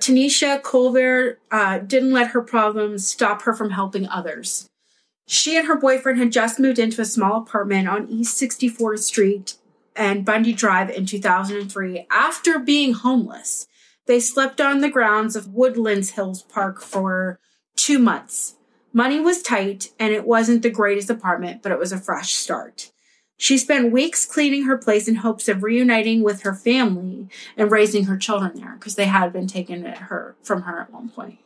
[0.00, 4.68] Tanisha Colbert uh, didn't let her problems stop her from helping others.
[5.26, 9.56] She and her boyfriend had just moved into a small apartment on East 64th Street
[9.98, 13.66] and Bundy Drive in 2003 after being homeless.
[14.06, 17.38] They slept on the grounds of Woodlands Hills Park for
[17.76, 18.54] two months.
[18.92, 22.90] Money was tight and it wasn't the greatest apartment, but it was a fresh start.
[23.36, 28.04] She spent weeks cleaning her place in hopes of reuniting with her family and raising
[28.04, 31.38] her children there because they had been taken her from her at one point.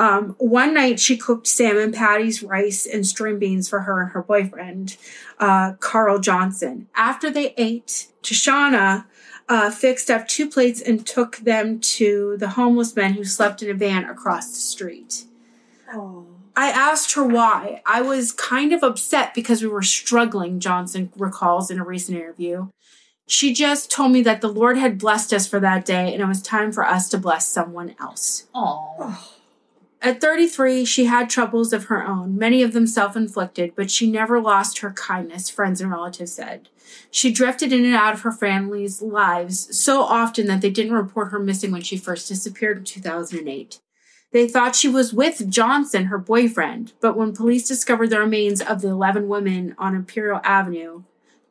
[0.00, 4.22] Um, one night, she cooked salmon patties, rice, and string beans for her and her
[4.22, 4.96] boyfriend,
[5.38, 6.88] uh, Carl Johnson.
[6.96, 9.04] After they ate, Tishana
[9.46, 13.68] uh, fixed up two plates and took them to the homeless men who slept in
[13.68, 15.24] a van across the street.
[15.92, 16.28] Oh.
[16.56, 17.82] I asked her why.
[17.84, 22.68] I was kind of upset because we were struggling, Johnson recalls in a recent interview.
[23.26, 26.26] She just told me that the Lord had blessed us for that day and it
[26.26, 28.46] was time for us to bless someone else.
[28.54, 29.36] Oh.
[30.02, 34.10] At 33, she had troubles of her own, many of them self inflicted, but she
[34.10, 36.70] never lost her kindness, friends and relatives said.
[37.10, 41.32] She drifted in and out of her family's lives so often that they didn't report
[41.32, 43.80] her missing when she first disappeared in 2008.
[44.32, 48.80] They thought she was with Johnson, her boyfriend, but when police discovered the remains of
[48.80, 51.02] the 11 women on Imperial Avenue,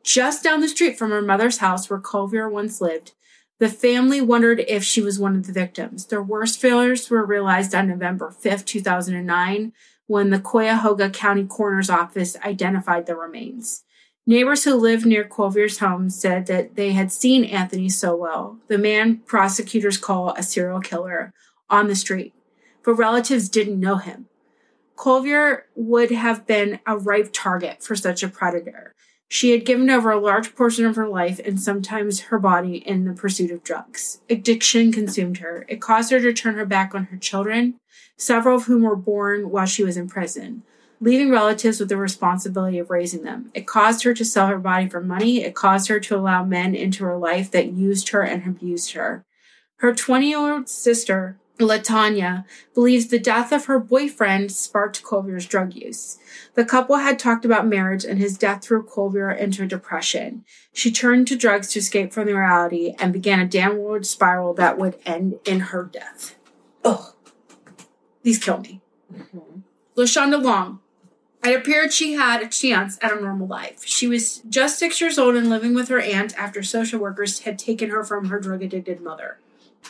[0.02, 3.12] just down the street from her mother's house where Culver once lived,
[3.60, 6.06] the family wondered if she was one of the victims.
[6.06, 9.72] Their worst failures were realized on November 5th, 2009,
[10.06, 13.84] when the Cuyahoga County Coroner's Office identified the remains.
[14.26, 19.18] Neighbors who lived near Culver's home said that they had seen Anthony Sowell, the man
[19.18, 21.34] prosecutors call a serial killer,
[21.68, 22.32] on the street,
[22.82, 24.26] but relatives didn't know him.
[24.96, 28.94] Collier would have been a ripe target for such a predator.
[29.32, 33.04] She had given over a large portion of her life and sometimes her body in
[33.04, 34.20] the pursuit of drugs.
[34.28, 35.64] Addiction consumed her.
[35.68, 37.76] It caused her to turn her back on her children,
[38.16, 40.64] several of whom were born while she was in prison,
[41.00, 43.52] leaving relatives with the responsibility of raising them.
[43.54, 45.44] It caused her to sell her body for money.
[45.44, 49.24] It caused her to allow men into her life that used her and abused her.
[49.76, 52.44] Her 20 year old sister, Latanya,
[52.74, 56.18] believes the death of her boyfriend sparked Collier's drug use.
[56.54, 60.44] The couple had talked about marriage, and his death threw Collier into a depression.
[60.72, 64.78] She turned to drugs to escape from the reality and began a downward spiral that
[64.78, 66.36] would end in her death.
[66.84, 67.14] Ugh.
[68.22, 68.80] These kill me.
[69.12, 69.62] Mhm.
[69.96, 70.80] Leshanda Long.
[71.42, 73.82] It appeared she had a chance at a normal life.
[73.84, 77.58] She was just six years old and living with her aunt after social workers had
[77.58, 79.38] taken her from her drug addicted mother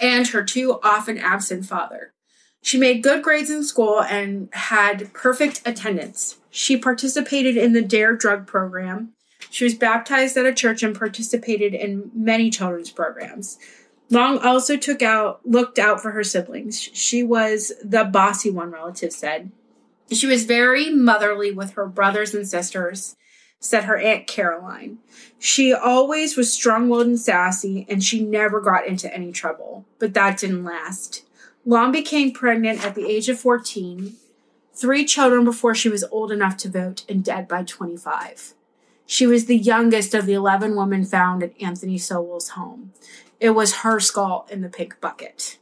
[0.00, 2.12] and her too often absent father.
[2.62, 6.38] She made good grades in school and had perfect attendance.
[6.50, 9.12] She participated in the DARE drug program.
[9.50, 13.59] She was baptized at a church and participated in many children's programs.
[14.11, 16.81] Long also took out looked out for her siblings.
[16.81, 19.53] She was the bossy one, relatives said.
[20.11, 23.14] She was very motherly with her brothers and sisters,
[23.61, 24.99] said her Aunt Caroline.
[25.38, 29.85] She always was strong willed and sassy, and she never got into any trouble.
[29.99, 31.25] But that didn't last.
[31.66, 34.14] Long became pregnant at the age of 14,
[34.75, 38.55] three children before she was old enough to vote, and dead by 25.
[39.05, 42.92] She was the youngest of the 11 women found at Anthony Sowell's home.
[43.40, 45.59] It was her skull in the pink bucket.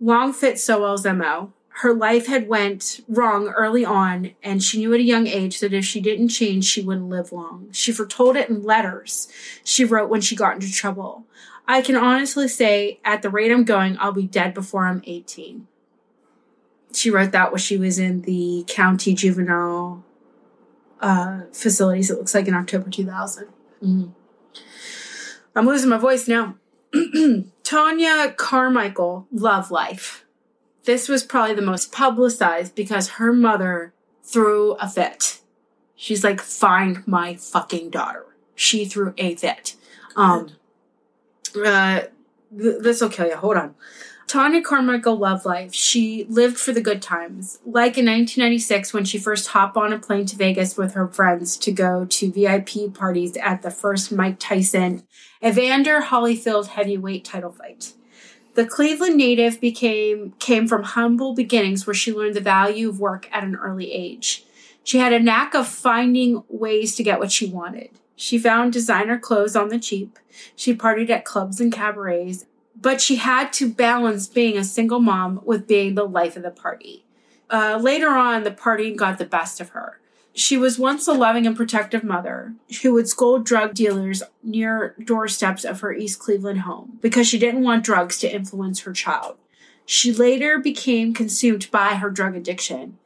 [0.00, 1.52] Long fit Sowell's MO.
[1.82, 5.72] Her life had went wrong early on, and she knew at a young age that
[5.72, 7.68] if she didn't change, she wouldn't live long.
[7.70, 9.28] She foretold it in letters
[9.62, 11.24] she wrote when she got into trouble.
[11.68, 15.68] I can honestly say, at the rate I'm going, I'll be dead before I'm 18.
[16.92, 20.02] She wrote that when she was in the county juvenile
[21.00, 23.46] uh, facilities, it looks like in October 2000.
[23.84, 24.14] Mhm.
[25.54, 26.56] I'm losing my voice now.
[26.94, 30.24] Tonia Carmichael, Love Life.
[30.88, 35.40] This was probably the most publicized because her mother threw a fit.
[35.94, 38.24] She's like, find my fucking daughter.
[38.54, 39.76] She threw a fit.
[40.16, 40.52] Um,
[41.62, 42.04] uh,
[42.58, 43.36] th- this will kill you.
[43.36, 43.74] Hold on.
[44.28, 45.74] Tonia Carmichael loved life.
[45.74, 47.58] She lived for the good times.
[47.66, 51.58] Like in 1996, when she first hopped on a plane to Vegas with her friends
[51.58, 55.06] to go to VIP parties at the first Mike Tyson
[55.44, 57.92] Evander Holyfield heavyweight title fight.
[58.54, 63.28] The Cleveland native became came from humble beginnings where she learned the value of work
[63.32, 64.44] at an early age.
[64.82, 67.90] She had a knack of finding ways to get what she wanted.
[68.16, 70.18] She found designer clothes on the cheap.
[70.56, 75.40] She partied at clubs and cabarets, but she had to balance being a single mom
[75.44, 77.04] with being the life of the party.
[77.50, 80.00] Uh, later on, the partying got the best of her.
[80.38, 85.64] She was once a loving and protective mother who would scold drug dealers near doorsteps
[85.64, 89.36] of her East Cleveland home because she didn't want drugs to influence her child.
[89.84, 92.98] She later became consumed by her drug addiction.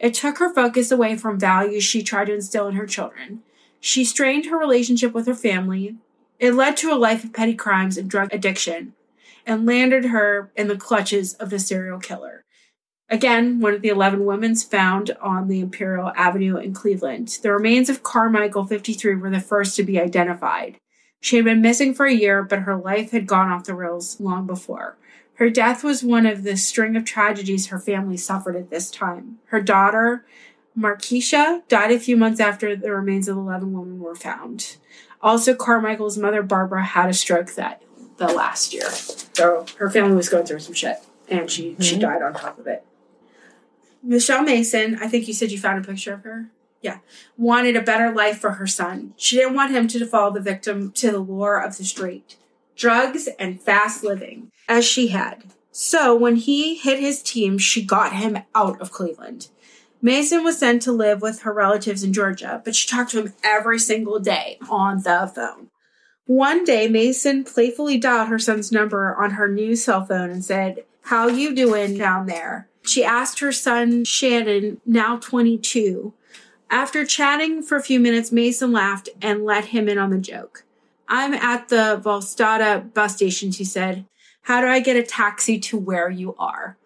[0.00, 3.44] It took her focus away from values she tried to instill in her children.
[3.78, 5.94] She strained her relationship with her family.
[6.40, 8.94] It led to a life of petty crimes and drug addiction
[9.46, 12.42] and landed her in the clutches of the serial killer.
[13.10, 17.38] Again, one of the 11 women found on the Imperial Avenue in Cleveland.
[17.42, 20.78] The remains of Carmichael, 53, were the first to be identified.
[21.20, 24.20] She had been missing for a year, but her life had gone off the rails
[24.20, 24.96] long before.
[25.34, 29.38] Her death was one of the string of tragedies her family suffered at this time.
[29.46, 30.24] Her daughter,
[30.78, 34.76] Marquisha, died a few months after the remains of the 11 women were found.
[35.20, 37.82] Also, Carmichael's mother, Barbara, had a stroke that
[38.18, 38.88] the last year.
[38.88, 42.00] So her family was going through some shit, and she she Mhm.
[42.00, 42.84] died on top of it.
[44.02, 46.50] Michelle Mason, I think you said you found a picture of her.
[46.82, 46.98] Yeah,
[47.36, 49.12] wanted a better life for her son.
[49.16, 52.36] She didn't want him to fall the victim to the lure of the street,
[52.74, 55.44] drugs, and fast living, as she had.
[55.72, 59.48] So when he hit his team, she got him out of Cleveland.
[60.02, 63.34] Mason was sent to live with her relatives in Georgia, but she talked to him
[63.44, 65.68] every single day on the phone.
[66.24, 70.84] One day, Mason playfully dialed her son's number on her new cell phone and said,
[71.02, 72.69] How you doing down there?
[72.90, 76.12] She asked her son, Shannon, now 22.
[76.68, 80.64] After chatting for a few minutes, Mason laughed and let him in on the joke.
[81.08, 84.06] I'm at the Volstata bus station, she said.
[84.42, 86.76] How do I get a taxi to where you are?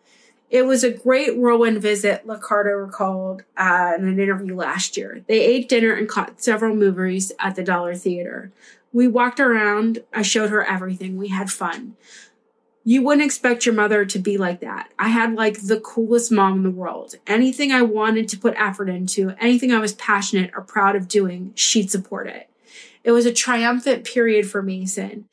[0.50, 5.24] It was a great whirlwind visit, Lacardo recalled uh, in an interview last year.
[5.26, 8.52] They ate dinner and caught several movies at the Dollar Theater.
[8.92, 10.00] We walked around.
[10.12, 11.16] I showed her everything.
[11.16, 11.96] We had fun.
[12.86, 14.90] You wouldn't expect your mother to be like that.
[14.98, 17.14] I had like the coolest mom in the world.
[17.26, 21.52] Anything I wanted to put effort into, anything I was passionate or proud of doing,
[21.54, 22.50] she'd support it.
[23.02, 25.28] It was a triumphant period for Mason,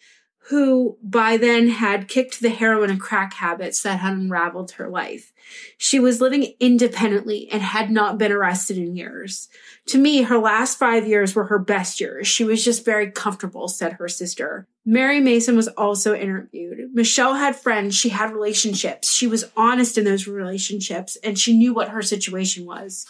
[0.45, 5.33] who by then had kicked the heroin and crack habits that had unraveled her life.
[5.77, 9.49] She was living independently and had not been arrested in years.
[9.87, 12.27] To me, her last five years were her best years.
[12.27, 14.67] She was just very comfortable, said her sister.
[14.85, 16.89] Mary Mason was also interviewed.
[16.93, 19.11] Michelle had friends, she had relationships.
[19.11, 23.05] She was honest in those relationships and she knew what her situation was.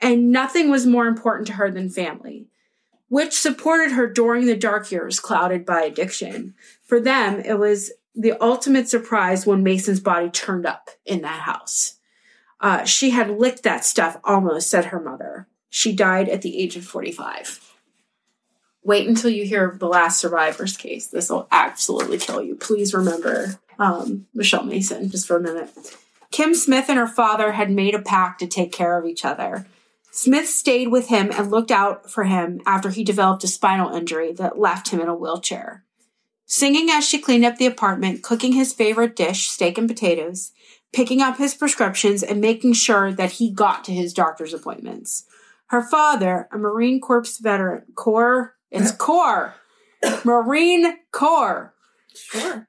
[0.00, 2.48] And nothing was more important to her than family,
[3.08, 6.54] which supported her during the dark years clouded by addiction.
[6.82, 11.94] For them, it was the ultimate surprise when Mason's body turned up in that house.
[12.60, 15.46] Uh, she had licked that stuff almost, said her mother.
[15.70, 17.65] She died at the age of 45.
[18.86, 21.08] Wait until you hear of the last survivor's case.
[21.08, 22.54] This will absolutely kill you.
[22.54, 25.70] Please remember um, Michelle Mason just for a minute.
[26.30, 29.66] Kim Smith and her father had made a pact to take care of each other.
[30.12, 34.32] Smith stayed with him and looked out for him after he developed a spinal injury
[34.32, 35.82] that left him in a wheelchair.
[36.46, 40.52] Singing as she cleaned up the apartment, cooking his favorite dish, steak and potatoes,
[40.92, 45.24] picking up his prescriptions, and making sure that he got to his doctor's appointments.
[45.70, 49.54] Her father, a Marine Corps veteran, Corps, it's Corps,
[50.24, 51.74] Marine Corps,
[52.14, 52.68] Sure.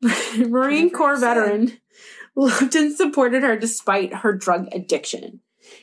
[0.36, 1.34] Marine Corps said.
[1.34, 1.78] veteran,
[2.34, 5.40] loved and supported her despite her drug addiction.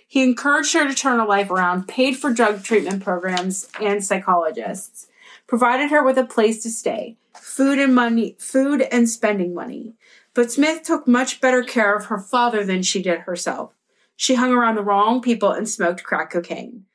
[0.08, 5.08] He encouraged her to turn her life around, paid for drug treatment programs and psychologists,
[5.48, 9.96] provided her with a place to stay, food and money, food and spending money.
[10.34, 13.74] But Smith took much better care of her father than she did herself.
[14.16, 16.86] She hung around the wrong people and smoked crack cocaine.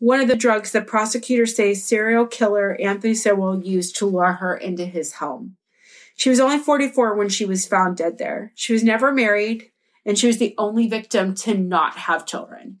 [0.00, 4.56] One of the drugs that prosecutors say serial killer Anthony Sowell used to lure her
[4.56, 5.56] into his home.
[6.16, 8.52] She was only 44 when she was found dead there.
[8.54, 9.70] She was never married,
[10.06, 12.78] and she was the only victim to not have children.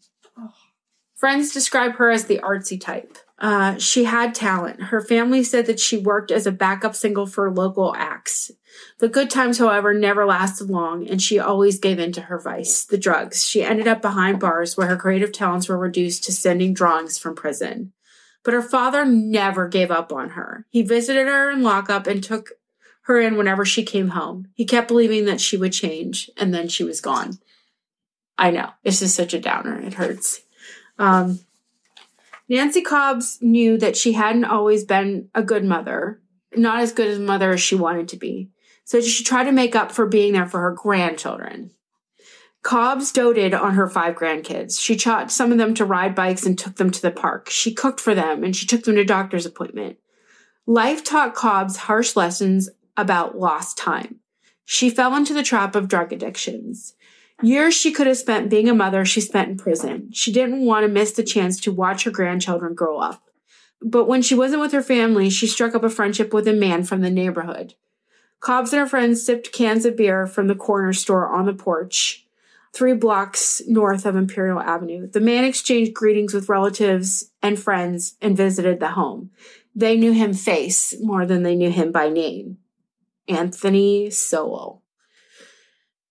[1.14, 3.18] Friends describe her as the artsy type.
[3.40, 4.82] Uh, she had talent.
[4.82, 8.50] Her family said that she worked as a backup single for local acts.
[8.98, 12.84] The good times, however, never lasted long, and she always gave in to her vice,
[12.84, 13.46] the drugs.
[13.46, 17.34] She ended up behind bars where her creative talents were reduced to sending drawings from
[17.34, 17.92] prison.
[18.42, 20.66] But her father never gave up on her.
[20.68, 22.52] He visited her in lockup and took
[23.02, 24.48] her in whenever she came home.
[24.54, 27.38] He kept believing that she would change, and then she was gone.
[28.36, 28.70] I know.
[28.84, 29.80] This is such a downer.
[29.80, 30.40] It hurts.
[30.98, 31.40] Um,
[32.50, 36.20] Nancy Cobbs knew that she hadn't always been a good mother,
[36.56, 38.50] not as good a mother as she wanted to be.
[38.84, 41.70] So she tried to make up for being there for her grandchildren.
[42.62, 44.80] Cobbs doted on her five grandkids.
[44.80, 47.48] She taught some of them to ride bikes and took them to the park.
[47.48, 49.98] She cooked for them and she took them to doctor's appointment.
[50.66, 54.16] Life taught Cobbs harsh lessons about lost time.
[54.64, 56.94] She fell into the trap of drug addictions.
[57.42, 60.10] Years she could have spent being a mother, she spent in prison.
[60.12, 63.22] She didn't want to miss the chance to watch her grandchildren grow up.
[63.82, 66.84] But when she wasn't with her family, she struck up a friendship with a man
[66.84, 67.74] from the neighborhood.
[68.40, 72.26] Cobbs and her friends sipped cans of beer from the corner store on the porch,
[72.72, 75.06] three blocks north of Imperial Avenue.
[75.06, 79.30] The man exchanged greetings with relatives and friends and visited the home.
[79.74, 82.58] They knew him face more than they knew him by name.
[83.28, 84.79] Anthony Sowell.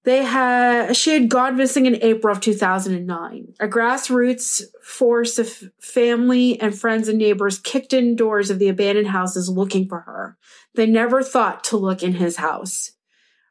[0.10, 3.54] They had she had gone missing in April of 2009.
[3.60, 5.48] A grassroots force of
[5.80, 10.36] family and friends and neighbors kicked in doors of the abandoned houses looking for her.
[10.74, 12.94] They never thought to look in his house.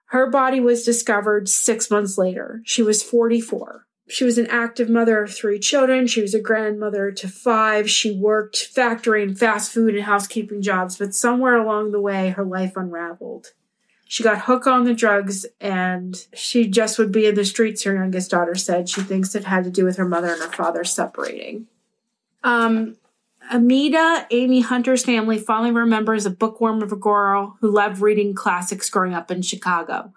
[0.06, 2.60] Her body was discovered six months later.
[2.64, 3.86] She was 44.
[4.08, 6.08] She was an active mother of three children.
[6.08, 7.88] She was a grandmother to five.
[7.88, 12.44] She worked factory and fast food and housekeeping jobs, but somewhere along the way, her
[12.44, 13.52] life unraveled.
[14.10, 17.94] She got hooked on the drugs and she just would be in the streets, her
[17.94, 18.88] youngest daughter said.
[18.88, 21.66] She thinks it had to do with her mother and her father separating.
[22.42, 22.96] Um,
[23.52, 28.88] Amelda, Amy Hunter's family fondly remembers a bookworm of a girl who loved reading classics
[28.88, 30.14] growing up in Chicago.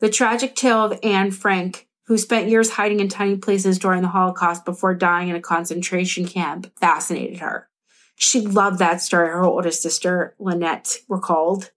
[0.00, 4.08] The tragic tale of Anne Frank, who spent years hiding in tiny places during the
[4.08, 7.70] Holocaust before dying in a concentration camp, fascinated her.
[8.16, 11.70] She loved that story, her oldest sister, Lynette, recalled.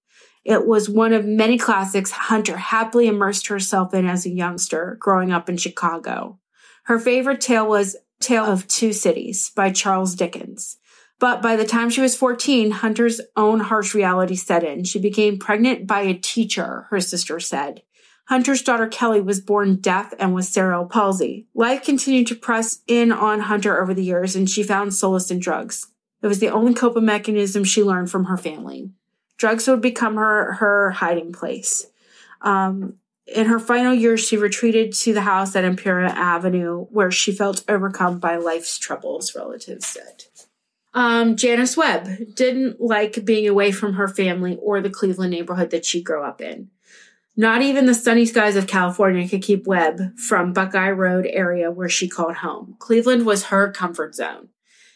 [0.43, 5.31] It was one of many classics Hunter happily immersed herself in as a youngster growing
[5.31, 6.39] up in Chicago.
[6.83, 10.77] Her favorite tale was Tale of Two Cities by Charles Dickens.
[11.19, 14.83] But by the time she was 14, Hunter's own harsh reality set in.
[14.83, 17.83] She became pregnant by a teacher, her sister said.
[18.27, 21.47] Hunter's daughter Kelly was born deaf and with cerebral palsy.
[21.53, 25.39] Life continued to press in on Hunter over the years, and she found solace in
[25.39, 25.87] drugs.
[26.21, 28.91] It was the only coping mechanism she learned from her family.
[29.37, 31.87] Drugs would become her her hiding place.
[32.41, 37.31] Um, in her final years, she retreated to the house at Imperial Avenue, where she
[37.31, 40.25] felt overcome by life's troubles, relatives said.
[40.93, 45.85] Um, Janice Webb didn't like being away from her family or the Cleveland neighborhood that
[45.85, 46.69] she grew up in.
[47.35, 51.89] Not even the sunny skies of California could keep Webb from Buckeye Road area where
[51.89, 52.75] she called home.
[52.77, 54.49] Cleveland was her comfort zone.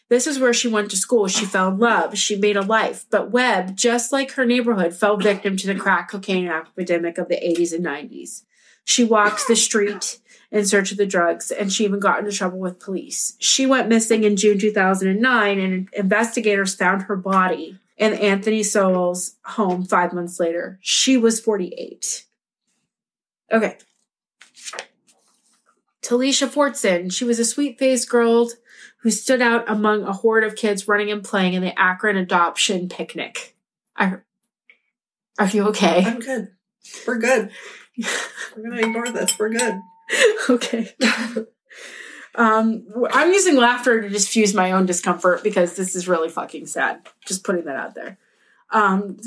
[0.09, 1.27] This is where she went to school.
[1.27, 2.17] She fell in love.
[2.17, 3.05] She made a life.
[3.09, 7.35] But Webb, just like her neighborhood, fell victim to the crack cocaine epidemic of the
[7.35, 8.43] 80s and 90s.
[8.85, 12.59] She walked the street in search of the drugs, and she even got into trouble
[12.59, 13.35] with police.
[13.39, 19.83] She went missing in June 2009, and investigators found her body in Anthony Sowell's home
[19.83, 20.79] five months later.
[20.81, 22.25] She was 48.
[23.51, 23.77] Okay.
[26.01, 27.11] Telacia Fortson.
[27.11, 28.49] She was a sweet faced girl
[29.07, 32.89] who stood out among a horde of kids running and playing in the Akron adoption
[32.89, 33.55] picnic.
[33.95, 34.17] I,
[35.39, 36.03] are you okay?
[36.03, 36.49] I'm good.
[37.07, 37.49] We're good.
[38.57, 39.39] We're gonna ignore this.
[39.39, 39.79] We're good.
[40.49, 40.93] okay.
[42.35, 47.07] um, I'm using laughter to diffuse my own discomfort because this is really fucking sad.
[47.25, 48.17] Just putting that out there.
[48.71, 49.19] Um,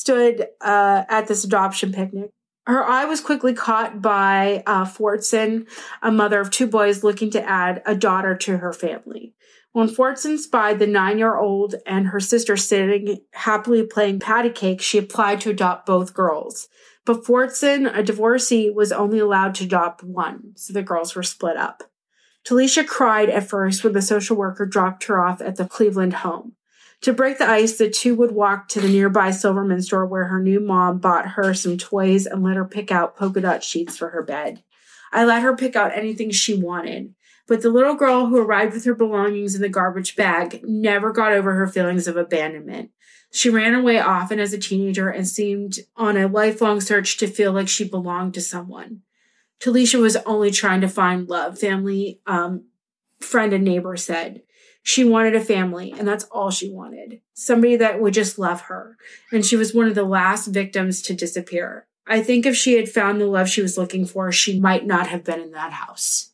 [0.00, 2.32] stood uh, at this adoption picnic
[2.66, 5.68] her eye was quickly caught by uh, Fortson,
[6.02, 9.34] a mother of two boys looking to add a daughter to her family.
[9.72, 14.80] When Fortson spied the nine year old and her sister sitting happily playing patty cake,
[14.80, 16.68] she applied to adopt both girls.
[17.04, 21.56] But Fortson, a divorcee, was only allowed to adopt one, so the girls were split
[21.56, 21.82] up.
[22.46, 26.52] Telacia cried at first when the social worker dropped her off at the Cleveland home.
[27.02, 30.40] To break the ice, the two would walk to the nearby Silverman store where her
[30.40, 34.10] new mom bought her some toys and let her pick out polka dot sheets for
[34.10, 34.62] her bed.
[35.12, 37.14] I let her pick out anything she wanted.
[37.46, 41.32] But the little girl who arrived with her belongings in the garbage bag never got
[41.32, 42.90] over her feelings of abandonment.
[43.30, 47.52] She ran away often as a teenager and seemed on a lifelong search to feel
[47.52, 49.02] like she belonged to someone.
[49.60, 52.66] Telacia was only trying to find love, family, um,
[53.20, 54.42] friend, and neighbor said.
[54.86, 57.22] She wanted a family, and that's all she wanted.
[57.32, 58.98] Somebody that would just love her.
[59.32, 61.86] And she was one of the last victims to disappear.
[62.06, 65.06] I think if she had found the love she was looking for, she might not
[65.06, 66.32] have been in that house.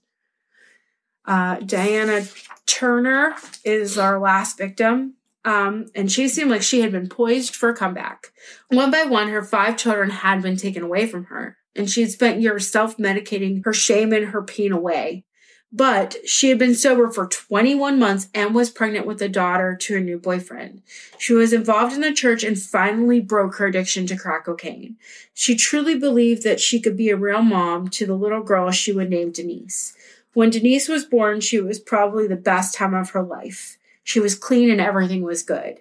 [1.25, 2.27] Uh, Diana
[2.67, 5.15] Turner is our last victim.
[5.45, 8.33] Um, and she seemed like she had been poised for a comeback.
[8.69, 12.11] One by one, her five children had been taken away from her, and she had
[12.11, 15.25] spent years self medicating her shame and her pain away.
[15.73, 19.95] But she had been sober for 21 months and was pregnant with a daughter to
[19.95, 20.83] her new boyfriend.
[21.16, 24.97] She was involved in the church and finally broke her addiction to crack cocaine.
[25.33, 28.93] She truly believed that she could be a real mom to the little girl she
[28.93, 29.97] would name Denise.
[30.33, 33.79] When Denise was born, she was probably the best time of her life.
[34.03, 35.79] She was clean and everything was good.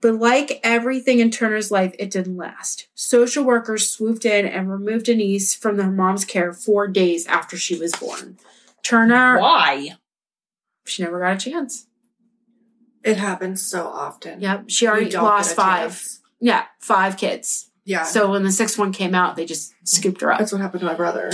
[0.00, 2.86] But like everything in Turner's life, it didn't last.
[2.94, 7.78] Social workers swooped in and removed Denise from her mom's care four days after she
[7.78, 8.38] was born.
[8.86, 9.40] Turner.
[9.40, 9.96] Why?
[10.84, 11.86] She never got a chance.
[13.02, 14.40] It happens so often.
[14.40, 14.64] Yep.
[14.68, 15.90] She already lost five.
[15.90, 16.20] chance.
[16.40, 17.70] Yeah, five kids.
[17.84, 18.04] Yeah.
[18.04, 20.38] So when the sixth one came out, they just scooped her up.
[20.38, 21.30] That's what happened to my brother.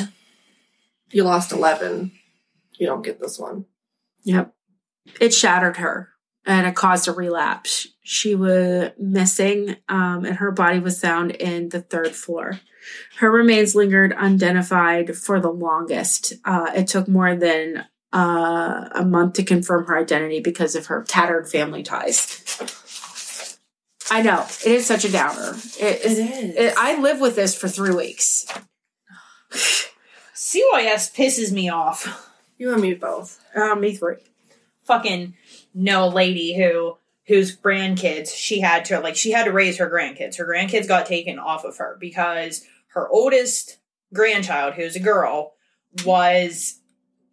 [1.10, 2.12] You lost 11.
[2.78, 3.66] You don't get this one.
[4.24, 4.54] Yep.
[5.20, 6.10] It shattered her
[6.46, 7.88] and it caused a relapse.
[8.02, 12.60] She was missing um, and her body was found in the third floor.
[13.18, 16.34] Her remains lingered unidentified for the longest.
[16.44, 21.04] Uh, it took more than uh, a month to confirm her identity because of her
[21.04, 22.38] tattered family ties.
[24.10, 25.54] I know it is such a downer.
[25.80, 26.18] It, is.
[26.18, 28.46] it, I live with this for three weeks.
[29.52, 32.30] CYS pisses me off.
[32.58, 33.42] you and me both.
[33.54, 34.16] Uh, me three.
[34.82, 35.34] Fucking
[35.74, 40.36] no lady who whose grandkids she had to like she had to raise her grandkids.
[40.36, 43.78] Her grandkids got taken off of her because her oldest
[44.12, 45.54] grandchild, who's a girl,
[46.04, 46.80] was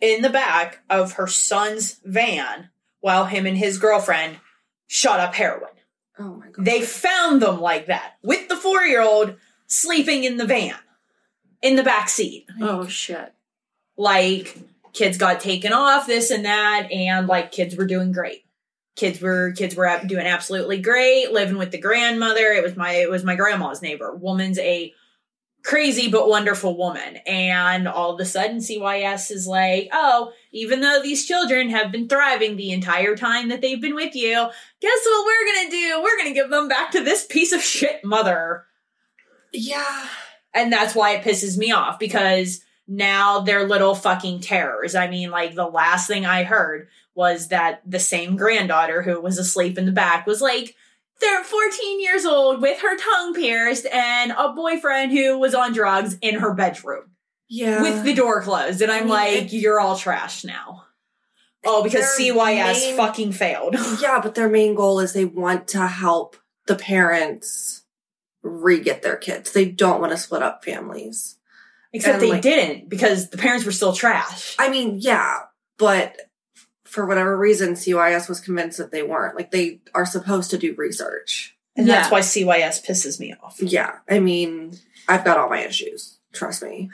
[0.02, 2.70] in the back of her son's van
[3.02, 4.38] while him and his girlfriend
[4.88, 5.70] shot up heroin.
[6.18, 6.66] Oh my god.
[6.66, 9.36] They found them like that with the four year old
[9.68, 10.76] sleeping in the van
[11.62, 12.48] in the back seat.
[12.62, 13.34] Oh shit.
[13.98, 14.58] Like
[14.94, 18.44] kids got taken off this and that and like kids were doing great.
[18.96, 22.52] Kids were kids were doing absolutely great, living with the grandmother.
[22.52, 24.14] It was my it was my grandma's neighbor.
[24.14, 24.94] Woman's a
[25.64, 27.18] crazy but wonderful woman.
[27.28, 32.08] And all of a sudden CYS is like, "Oh, even though these children have been
[32.08, 34.50] thriving the entire time that they've been with you,
[34.82, 36.02] guess what we're going to do?
[36.02, 38.66] We're going to give them back to this piece of shit mother."
[39.54, 40.08] yeah.
[40.54, 44.96] And that's why it pisses me off because now they're little fucking terrors.
[44.96, 49.38] I mean, like the last thing I heard was that the same granddaughter who was
[49.38, 50.76] asleep in the back was like,
[51.22, 56.18] they're 14 years old with her tongue pierced and a boyfriend who was on drugs
[56.22, 57.12] in her bedroom
[57.50, 57.82] Yeah.
[57.82, 58.82] with the door closed.
[58.82, 60.86] And I'm I mean, like, you're all trash now.
[61.66, 63.76] Oh, because CYS main- fucking failed.
[64.02, 67.84] yeah, but their main goal is they want to help the parents
[68.42, 69.52] re-get their kids.
[69.52, 71.36] They don't want to split up families.
[71.92, 74.56] Except And, they like- didn't because the parents were still trash.
[74.58, 75.40] I mean, yeah,
[75.78, 76.16] but
[76.90, 79.36] for whatever reason, CYS was convinced that they weren't.
[79.36, 81.56] Like they are supposed to do research.
[81.76, 81.96] And Yeah.
[81.96, 83.62] that's why CYS pisses me off.
[83.62, 84.78] Yeah, I mean,
[85.08, 86.18] I've got all my issues.
[86.34, 86.90] Trust me.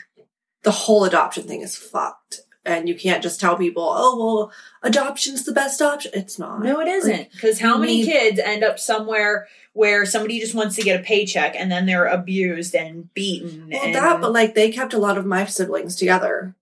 [0.62, 2.40] the whole adoption thing is fucked.
[2.64, 6.10] And you can't just tell people, oh, well, adoption's the best option.
[6.14, 6.60] It's not.
[6.62, 7.32] No, it isn't.
[7.32, 11.02] Because how many need- kids end up somewhere where somebody just wants to get a
[11.02, 13.70] paycheck and then they're abused and beaten?
[13.72, 16.54] Well, and that, but like they kept a lot of my siblings together.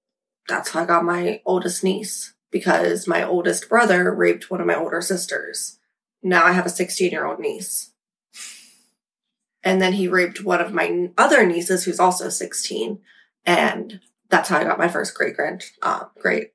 [0.49, 4.75] That's how I got my oldest niece because my oldest brother raped one of my
[4.75, 5.79] older sisters.
[6.23, 7.93] Now I have a 16 year old niece.
[9.63, 13.01] And then he raped one of my other nieces who's also 16.
[13.45, 14.01] And
[14.31, 16.53] that's how I got my first great grand, uh, great,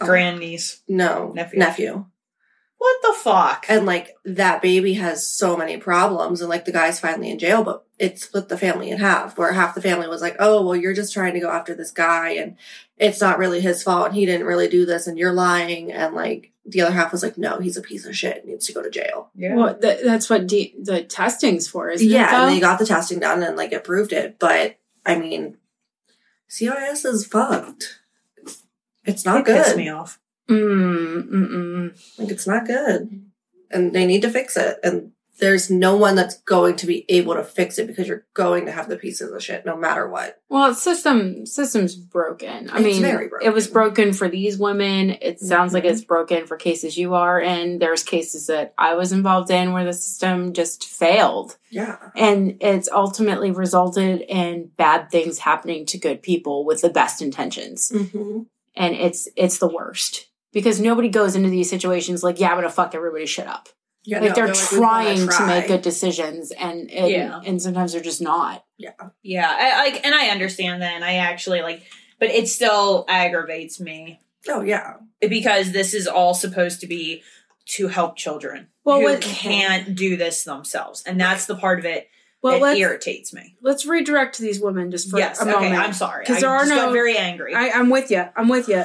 [0.00, 0.82] uh, grandniece.
[0.88, 1.58] no, Nephew.
[1.58, 2.06] nephew.
[2.82, 3.66] What the fuck?
[3.68, 7.62] And like that baby has so many problems, and like the guy's finally in jail,
[7.62, 9.38] but it split the family in half.
[9.38, 11.92] Where half the family was like, "Oh, well, you're just trying to go after this
[11.92, 12.56] guy, and
[12.98, 16.12] it's not really his fault, and he didn't really do this, and you're lying." And
[16.16, 18.82] like the other half was like, "No, he's a piece of shit, needs to go
[18.82, 19.54] to jail." yeah.
[19.54, 22.46] Well, th- that's what D- the testing's for, isn't yeah, it?
[22.48, 24.40] and they got the testing done, and like it proved it.
[24.40, 24.76] But
[25.06, 25.56] I mean,
[26.48, 28.00] CIS is fucked.
[28.38, 28.64] It's,
[29.04, 29.76] it's not It pissed good.
[29.76, 30.18] me off.
[30.48, 32.18] Mm, mm-mm.
[32.18, 33.24] Like it's not good.
[33.70, 34.78] And they need to fix it.
[34.82, 38.66] And there's no one that's going to be able to fix it because you're going
[38.66, 40.38] to have the pieces of shit no matter what.
[40.50, 42.68] Well, system system's broken.
[42.70, 43.38] I It's mean, broken.
[43.42, 45.16] it was broken for these women.
[45.22, 45.90] It sounds like Mhm.
[45.90, 47.78] it's broken for cases you are in.
[47.78, 51.96] There's cases that I was involved in where the system just failed, Yeah.
[52.14, 57.90] and it's ultimately resulted in bad things happening to good people with the best intentions.
[57.92, 58.40] Mm-hmm.
[58.76, 62.70] And it's it's the worst because nobody goes into these situations like, yeah, I'm gonna
[62.70, 63.68] fuck everybody shit up.
[64.04, 67.40] Yeah, like no, they're like, we wanna trying to make good decisions, and and, Yeah.
[67.44, 68.64] and sometimes they're just not.
[68.76, 70.94] Yeah, I like, and I understand that.
[70.94, 71.84] And I actually like,
[72.18, 74.94] but it still aggravates me Oh yeah.
[75.20, 77.22] because this is all supposed to be
[77.66, 82.08] to help children Well, who can't do this themselves, and that's the part of it
[82.42, 83.56] Well, that let's irritates me.
[83.62, 85.74] let's redirect these women just for yes, a okay, moment.
[85.76, 86.24] I'm sorry.
[86.24, 87.54] Because there are just no- got very angry.
[87.54, 88.24] I, I'm with you.
[88.34, 88.84] I'm with you.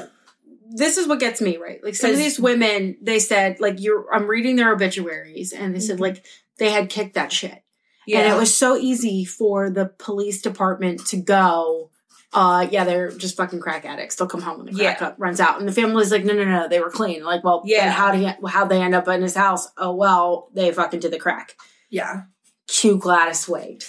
[0.70, 1.84] This is what gets me right.
[1.84, 4.14] Like some of these women, they said like you're.
[4.14, 6.02] I'm reading their obituaries, and they said Mhm.
[6.02, 6.26] like
[6.60, 7.64] they had kicked that shit,
[8.06, 11.92] yeah, and it was so easy for the police department to go.
[12.34, 14.16] Uh, yeah, they're just fucking crack addicts.
[14.16, 15.08] They'll come home when the crack Yeah.
[15.08, 17.24] up runs out, and the family's like, no, no, no, they were clean.
[17.24, 19.70] Like, well, yeah, how do you, how they end up in his house?
[19.78, 21.56] Oh well, they fucking did the crack.
[21.90, 22.24] Yeah.
[22.68, 23.86] Cue Gladys Wade.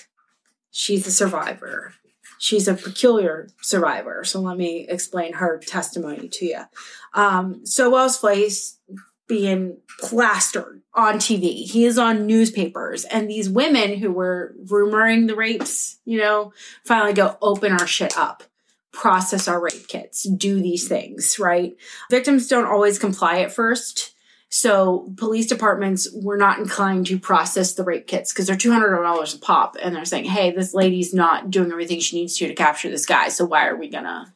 [0.70, 1.94] She's a survivor.
[2.38, 4.24] She's a peculiar survivor.
[4.24, 6.62] So let me explain her testimony to you.
[7.14, 8.78] Um, so Wells Place
[9.28, 11.64] being plastered on TV.
[11.70, 16.52] He is on newspapers, and these women who were rumoring the rapes, you know,
[16.84, 18.42] finally go open our shit up,
[18.90, 21.76] process our rape kits, do these things, right?
[22.10, 24.14] Victims don't always comply at first.
[24.50, 29.02] So police departments were not inclined to process the rape kits because they're two hundred
[29.02, 32.48] dollars a pop, and they're saying, "Hey, this lady's not doing everything she needs to
[32.48, 33.28] to capture this guy.
[33.28, 34.34] So why are we gonna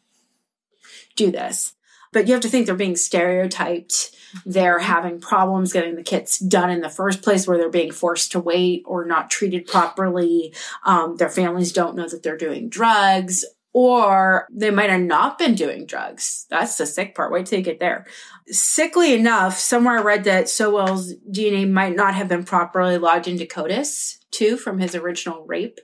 [1.16, 1.74] do this?"
[2.12, 4.10] But you have to think they're being stereotyped.
[4.44, 8.32] They're having problems getting the kits done in the first place, where they're being forced
[8.32, 10.54] to wait or not treated properly.
[10.84, 15.54] Um, their families don't know that they're doing drugs, or they might have not been
[15.54, 16.46] doing drugs.
[16.50, 17.32] That's the sick part.
[17.32, 18.06] Wait till you get there
[18.50, 23.46] sickly enough, somewhere I read that Sowell's DNA might not have been properly logged into
[23.46, 25.78] CODIS too from his original rape.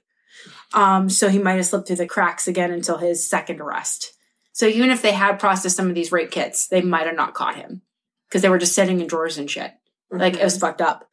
[0.74, 4.12] Um, so he might have slipped through the cracks again until his second arrest.
[4.52, 7.34] So even if they had processed some of these rape kits, they might have not
[7.34, 7.82] caught him
[8.28, 9.72] because they were just sitting in drawers and shit.
[10.10, 11.08] Like it was fucked up.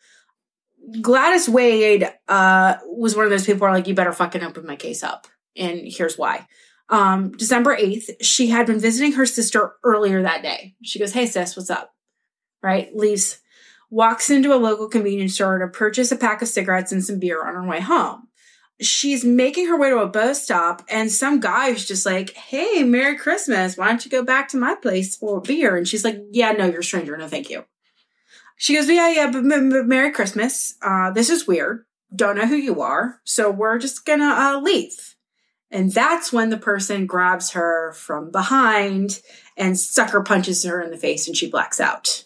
[1.01, 4.65] Gladys Wade uh, was one of those people who are like, you better fucking open
[4.65, 5.28] my case up.
[5.55, 6.47] And here's why.
[6.89, 10.75] Um, December 8th, she had been visiting her sister earlier that day.
[10.83, 11.93] She goes, Hey, sis, what's up?
[12.61, 12.95] Right?
[12.95, 13.39] Leaves,
[13.89, 17.45] walks into a local convenience store to purchase a pack of cigarettes and some beer
[17.45, 18.27] on her way home.
[18.81, 22.83] She's making her way to a bus stop, and some guy is just like, Hey,
[22.83, 23.77] Merry Christmas.
[23.77, 25.75] Why don't you go back to my place for a beer?
[25.77, 27.15] And she's like, Yeah, no, you're a stranger.
[27.17, 27.65] No, thank you.
[28.57, 30.75] She goes, Yeah, yeah, but, but, Merry Christmas.
[30.81, 31.86] Uh, this is weird.
[32.15, 33.21] Don't know who you are.
[33.23, 35.14] So we're just gonna uh, leave.
[35.76, 39.19] And that's when the person grabs her from behind
[39.57, 42.23] and sucker punches her in the face and she blacks out.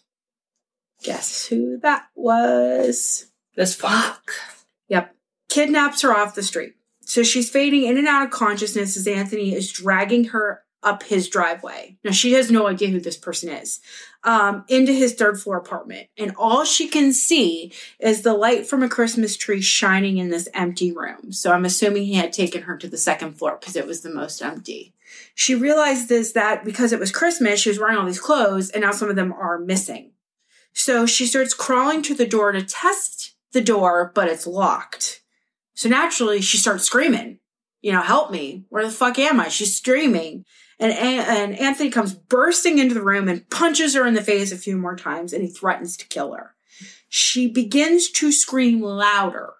[1.01, 3.25] Guess who that was?
[3.55, 4.33] This fuck.
[4.89, 5.15] Yep.
[5.49, 6.73] Kidnaps her off the street.
[7.01, 11.27] So she's fading in and out of consciousness as Anthony is dragging her up his
[11.27, 11.97] driveway.
[12.03, 13.79] Now she has no idea who this person is.
[14.23, 16.07] Um, into his third floor apartment.
[16.17, 20.49] And all she can see is the light from a Christmas tree shining in this
[20.53, 21.31] empty room.
[21.31, 24.09] So I'm assuming he had taken her to the second floor because it was the
[24.09, 24.93] most empty.
[25.35, 28.91] She realizes that because it was Christmas, she was wearing all these clothes and now
[28.91, 30.11] some of them are missing.
[30.73, 35.21] So she starts crawling to the door to test the door, but it's locked.
[35.73, 37.39] So naturally, she starts screaming,
[37.81, 38.65] you know, help me.
[38.69, 39.47] Where the fuck am I?
[39.47, 40.45] She's screaming.
[40.79, 44.57] And, and Anthony comes bursting into the room and punches her in the face a
[44.57, 46.55] few more times and he threatens to kill her.
[47.09, 49.53] She begins to scream louder,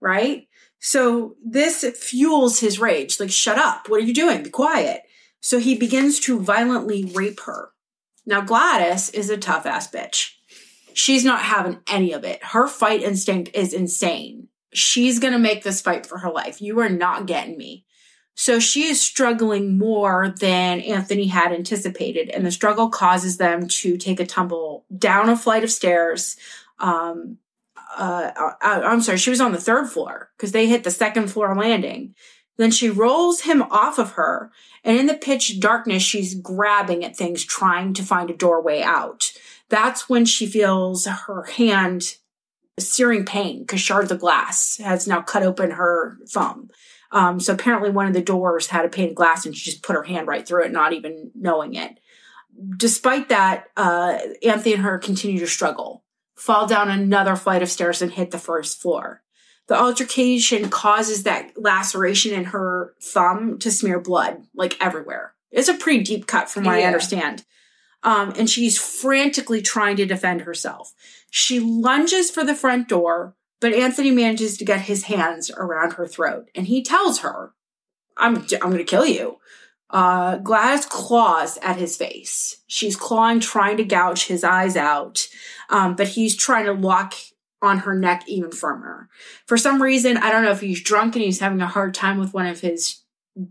[0.00, 0.48] right?
[0.80, 3.20] So this fuels his rage.
[3.20, 3.88] Like, shut up.
[3.88, 4.42] What are you doing?
[4.42, 5.02] Be quiet.
[5.40, 7.70] So he begins to violently rape her.
[8.26, 10.32] Now, Gladys is a tough ass bitch.
[10.94, 12.42] She's not having any of it.
[12.42, 14.48] Her fight instinct is insane.
[14.72, 16.60] She's going to make this fight for her life.
[16.60, 17.84] You are not getting me.
[18.34, 23.96] So she is struggling more than Anthony had anticipated, and the struggle causes them to
[23.96, 26.36] take a tumble down a flight of stairs.
[26.78, 27.38] Um,
[27.96, 31.28] uh, uh, I'm sorry, she was on the third floor because they hit the second
[31.28, 32.14] floor landing.
[32.56, 34.50] Then she rolls him off of her,
[34.84, 39.32] and in the pitch darkness, she's grabbing at things, trying to find a doorway out.
[39.68, 42.16] That's when she feels her hand
[42.78, 46.70] searing pain because shards of glass has now cut open her thumb.
[47.12, 49.82] Um, so apparently one of the doors had a pane of glass and she just
[49.82, 51.98] put her hand right through it, not even knowing it.
[52.76, 56.04] Despite that, uh, Anthony and her continue to struggle,
[56.36, 59.22] fall down another flight of stairs and hit the first floor.
[59.66, 65.34] The altercation causes that laceration in her thumb to smear blood like everywhere.
[65.52, 67.44] It's a pretty deep cut from what I understand.
[68.02, 70.92] Um, and she's frantically trying to defend herself.
[71.30, 76.06] She lunges for the front door, but Anthony manages to get his hands around her
[76.06, 77.52] throat and he tells her,
[78.16, 79.38] I'm, I'm going to kill you.
[79.90, 82.62] Uh, Gladys claws at his face.
[82.66, 85.26] She's clawing, trying to gouge his eyes out.
[85.68, 87.14] Um, but he's trying to lock
[87.62, 89.08] on her neck even firmer.
[89.46, 92.18] For some reason, I don't know if he's drunk and he's having a hard time
[92.18, 93.02] with one of his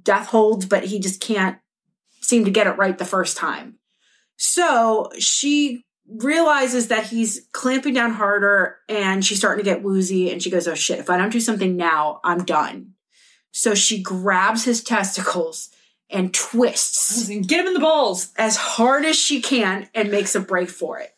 [0.04, 1.58] death holds, but he just can't
[2.22, 3.76] seem to get it right the first time.
[4.38, 10.42] So she realizes that he's clamping down harder and she's starting to get woozy and
[10.42, 12.94] she goes, Oh shit, if I don't do something now, I'm done.
[13.52, 15.70] So she grabs his testicles
[16.10, 18.32] and twists Get him in the balls.
[18.38, 21.16] as hard as she can and makes a break for it.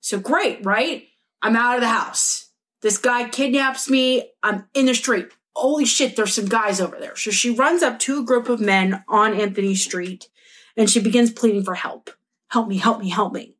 [0.00, 1.04] So great, right?
[1.42, 2.50] I'm out of the house.
[2.82, 4.30] This guy kidnaps me.
[4.42, 5.28] I'm in the street.
[5.54, 7.16] Holy shit, there's some guys over there.
[7.16, 10.28] So she runs up to a group of men on Anthony Street
[10.76, 12.10] and she begins pleading for help.
[12.48, 13.55] Help me, help me, help me.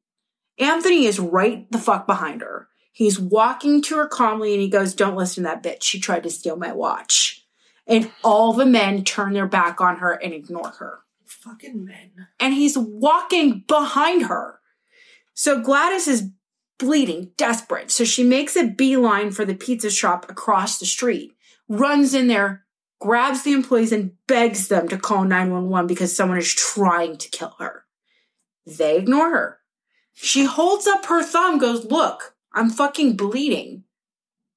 [0.59, 2.69] Anthony is right the fuck behind her.
[2.93, 5.83] He's walking to her calmly and he goes, Don't listen to that bitch.
[5.83, 7.45] She tried to steal my watch.
[7.87, 12.29] And all the men turn their back on her and ignore her Fucking men.
[12.41, 14.61] and he's walking behind her.
[15.35, 16.31] So Gladys is
[16.79, 17.91] bleeding, desperate.
[17.91, 21.37] So she makes a beeline for the pizza shop across the street,
[21.69, 22.65] runs in there,
[23.01, 27.55] grabs the employees, and begs them to call 911 because someone is trying to kill
[27.59, 27.85] her.
[28.67, 29.59] They ignore her.
[30.19, 33.85] She holds up her thumb, goes, Look, I'm fucking bleeding.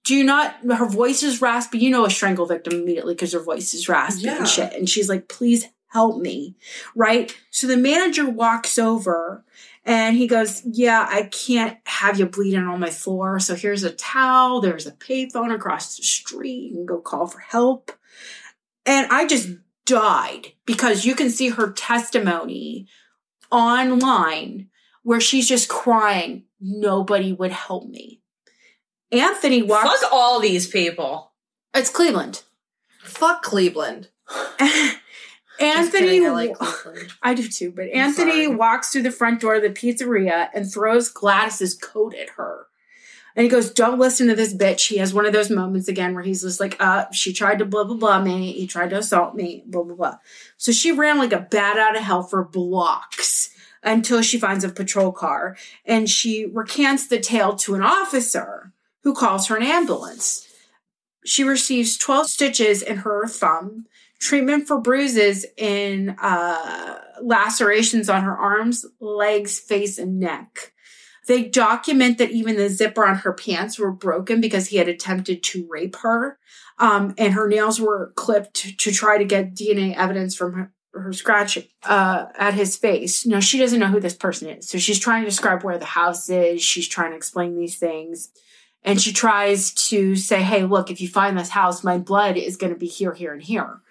[0.05, 0.55] Do you not?
[0.65, 1.79] Her voice is raspy.
[1.79, 4.37] You know a strangle victim immediately because her voice is raspy Yeah.
[4.37, 4.73] and shit.
[4.73, 6.55] And she's like, Please help me.
[6.95, 7.35] Right?
[7.51, 9.43] So the manager walks over
[9.83, 13.39] and he goes, Yeah, I can't have you bleeding on my floor.
[13.41, 14.61] So here's a towel.
[14.61, 16.69] There's a payphone across the street.
[16.71, 17.91] You can go call for help.
[18.85, 19.49] And I just
[19.85, 22.87] died because you can see her testimony
[23.51, 24.68] online
[25.09, 26.43] where she's just crying.
[26.61, 28.21] Nobody would help me.
[29.11, 30.01] Anthony walks.
[30.01, 31.31] Fuck all these people.
[31.73, 32.43] It's Cleveland.
[33.01, 34.09] Fuck Cleveland.
[35.59, 37.09] Anthony, kidding, I like Cleveland.
[37.23, 38.55] I do too, but Anthony sorry.
[38.55, 42.67] walks through the front door of the pizzeria and throws Gladys's coat at her.
[43.35, 44.89] And he goes, Don't listen to this bitch.
[44.89, 47.65] He has one of those moments again where he's just like, uh, she tried to
[47.65, 48.51] blah, blah, blah me.
[48.51, 50.17] He tried to assault me, blah, blah, blah.
[50.57, 53.38] So she ran like a bat out of hell for blocks
[53.83, 58.73] until she finds a patrol car and she recants the tale to an officer
[59.03, 60.47] who calls her an ambulance.
[61.25, 63.85] She receives 12 stitches in her thumb,
[64.19, 70.73] treatment for bruises in uh, lacerations on her arms, legs, face, and neck.
[71.27, 75.43] They document that even the zipper on her pants were broken because he had attempted
[75.43, 76.39] to rape her.
[76.79, 81.13] Um, and her nails were clipped to try to get DNA evidence from her, her
[81.13, 83.25] scratch uh, at his face.
[83.25, 84.67] Now, she doesn't know who this person is.
[84.67, 86.61] So she's trying to describe where the house is.
[86.61, 88.29] She's trying to explain these things.
[88.83, 92.57] And she tries to say, hey, look, if you find this house, my blood is
[92.57, 93.81] going to be here, here, and here.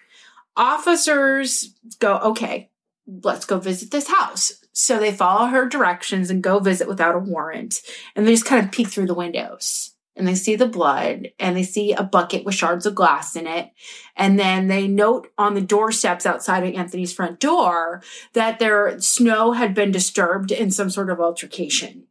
[0.57, 2.71] Officers go, okay,
[3.07, 4.53] let's go visit this house.
[4.73, 7.81] So they follow her directions and go visit without a warrant.
[8.17, 11.57] And they just kind of peek through the windows and they see the blood and
[11.57, 13.71] they see a bucket with shards of glass in it.
[14.17, 18.03] And then they note on the doorsteps outside of Anthony's front door
[18.33, 22.05] that their snow had been disturbed in some sort of altercation.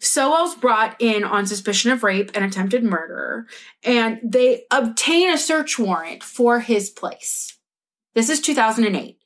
[0.00, 3.46] Sowell's brought in on suspicion of rape and attempted murder,
[3.82, 7.56] and they obtain a search warrant for his place.
[8.14, 9.18] This is 2008.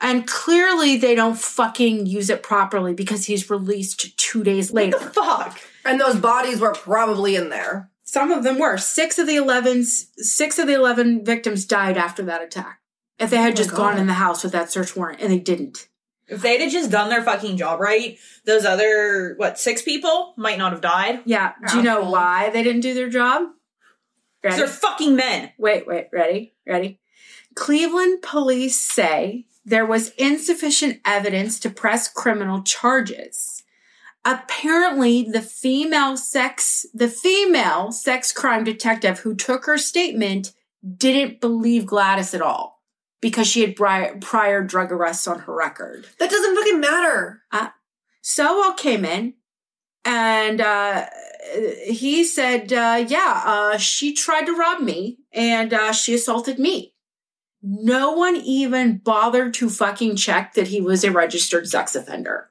[0.00, 4.96] And clearly they don't fucking use it properly because he's released two days later.
[4.96, 5.60] What the fuck?
[5.84, 7.90] And those bodies were probably in there.
[8.04, 8.76] Some of them were.
[8.76, 12.80] Six of the 11, six of the 11 victims died after that attack.
[13.18, 15.30] If they had Oh my just gone in the house with that search warrant, and
[15.30, 15.88] they didn't.
[16.26, 20.58] If they'd have just done their fucking job right, those other what six people might
[20.58, 21.20] not have died.
[21.24, 21.52] Yeah.
[21.68, 23.42] Do you know why they didn't do their job?
[24.42, 24.56] 'Cause Ready?
[24.56, 25.52] They're fucking men.
[25.58, 26.54] Wait, wait, ready?
[26.66, 26.98] Ready?
[27.54, 33.59] Cleveland police say there was insufficient evidence to press criminal charges.
[34.24, 40.52] Apparently, the female sex, the female sex crime detective who took her statement
[40.96, 42.82] didn't believe Gladys at all
[43.20, 46.06] because she had prior, prior drug arrests on her record.
[46.18, 47.42] That doesn't fucking matter.
[48.22, 49.34] Sowell came in
[50.04, 51.06] and uh,
[51.84, 56.94] he said, uh, Yeah, uh, she tried to rob me and uh, she assaulted me.
[57.62, 62.49] No one even bothered to fucking check that he was a registered sex offender.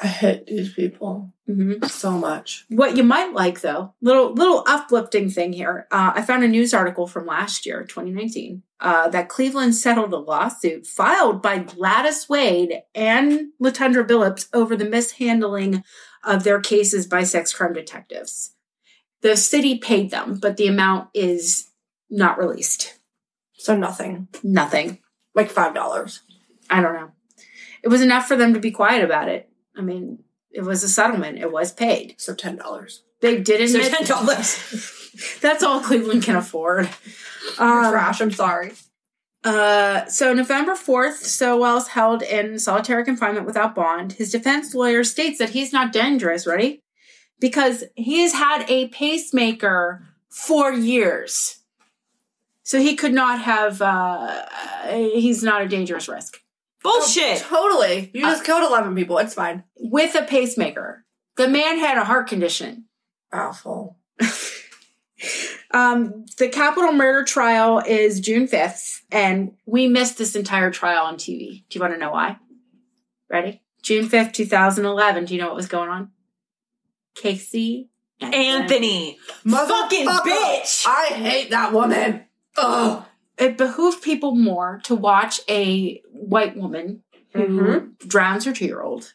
[0.00, 2.66] I hate these people hmm so much.
[2.68, 5.86] What you might like, though, little little uplifting thing here.
[5.90, 10.18] Uh, I found a news article from last year, 2019, uh, that Cleveland settled a
[10.18, 15.82] lawsuit filed by Gladys Wade and Latundra Billups over the mishandling
[16.22, 18.52] of their cases by sex crime detectives.
[19.22, 21.70] The city paid them, but the amount is
[22.08, 22.98] not released.
[23.54, 24.28] So nothing.
[24.44, 24.98] Nothing.
[25.34, 26.20] Like five dollars.
[26.70, 27.10] I don't know.
[27.82, 29.48] It was enough for them to be quiet about it.
[29.78, 31.38] I mean, it was a settlement.
[31.38, 32.16] It was paid.
[32.18, 33.02] So ten dollars.
[33.20, 35.04] They did So ten dollars.
[35.40, 36.88] That's all Cleveland can afford.
[37.58, 38.20] Um, Trash.
[38.20, 38.72] I'm sorry.
[39.44, 44.12] uh, so November 4th, Sowell's held in solitary confinement without bond.
[44.12, 46.82] His defense lawyer states that he's not dangerous, ready?
[47.40, 51.58] Because he has had a pacemaker for years.
[52.62, 54.44] So he could not have, uh,
[54.92, 56.38] he's not a dangerous risk.
[56.92, 57.38] Bullshit.
[57.40, 58.10] Totally.
[58.14, 59.18] You just killed eleven people.
[59.18, 59.64] It's fine.
[59.76, 61.04] With a pacemaker.
[61.36, 62.86] The man had a heart condition.
[63.32, 63.96] Awful.
[65.70, 71.16] Um, the capital murder trial is June 5th, and we missed this entire trial on
[71.16, 71.64] TV.
[71.68, 72.38] Do you want to know why?
[73.28, 73.62] Ready?
[73.82, 75.26] June 5th, 2011.
[75.26, 76.10] Do you know what was going on?
[77.14, 79.18] Casey Anthony.
[79.46, 80.84] Fucking bitch.
[80.86, 82.24] I hate that woman.
[82.56, 83.04] Ugh.
[83.38, 87.02] It behooved people more to watch a white woman
[87.34, 87.98] who Mhm.
[88.08, 89.14] drowns her two year old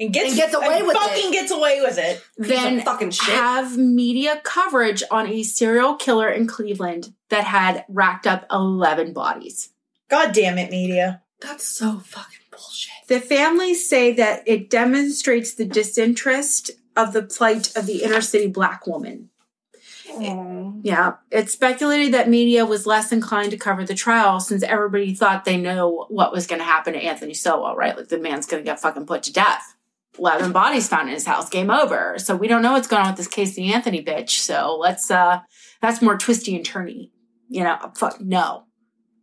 [0.00, 2.22] And gets, And gets away and with fucking gets away with it.
[2.36, 3.34] than fucking shit.
[3.34, 9.70] have media coverage on a serial killer in Cleveland that had racked up 11 bodies.
[10.08, 11.22] God damn it, media.
[11.40, 12.92] That's so fucking bullshit.
[13.08, 18.46] The families say that it demonstrates the disinterest of the plight of the inner city
[18.46, 19.30] black woman.
[20.82, 25.44] Yeah, it's speculated that media was less inclined to cover the trial since everybody thought
[25.44, 27.96] they know what was going to happen to Anthony Sowell, right?
[27.96, 29.74] Like the man's going to get fucking put to death.
[30.18, 32.18] 11 bodies found in his house, game over.
[32.18, 34.30] So we don't know what's going on with this Casey Anthony bitch.
[34.30, 35.40] So let's, uh,
[35.80, 37.10] that's more twisty and turny.
[37.48, 38.64] You know, fuck, no.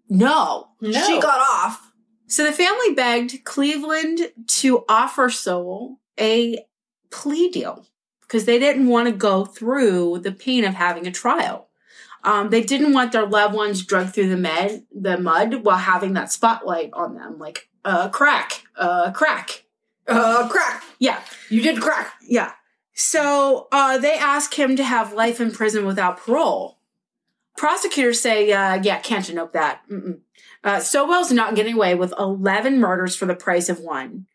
[0.09, 0.69] No.
[0.81, 1.05] No.
[1.05, 1.91] She got off.
[2.27, 6.59] So the family begged Cleveland to offer Sowell a
[7.11, 7.85] plea deal
[8.27, 11.67] because they didn't want to go through the pain of having a trial.
[12.23, 16.13] Um, they didn't want their loved ones dragged through the med, the mud while having
[16.13, 19.63] that spotlight on them, like uh, crack, uh, crack.
[20.07, 20.83] Uh, crack.
[20.99, 21.19] Yeah,
[21.49, 22.13] You did crack.
[22.21, 22.53] yeah.
[22.93, 26.79] So uh, they ask him to have life in prison without parole.
[27.57, 29.81] Prosecutors say, uh, yeah, can't denote that.
[29.89, 30.19] Mm-mm.
[30.63, 34.25] Uh, Sowell's not getting away with 11 murders for the price of one.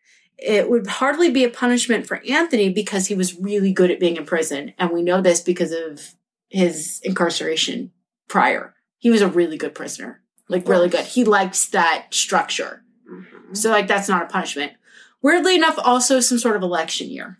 [0.41, 4.17] It would hardly be a punishment for Anthony because he was really good at being
[4.17, 4.73] in prison.
[4.77, 6.15] And we know this because of
[6.49, 7.91] his incarceration
[8.27, 8.73] prior.
[8.97, 11.05] He was a really good prisoner, like really good.
[11.05, 12.83] He likes that structure.
[13.09, 13.53] Mm-hmm.
[13.53, 14.73] So, like, that's not a punishment.
[15.21, 17.39] Weirdly enough, also some sort of election year.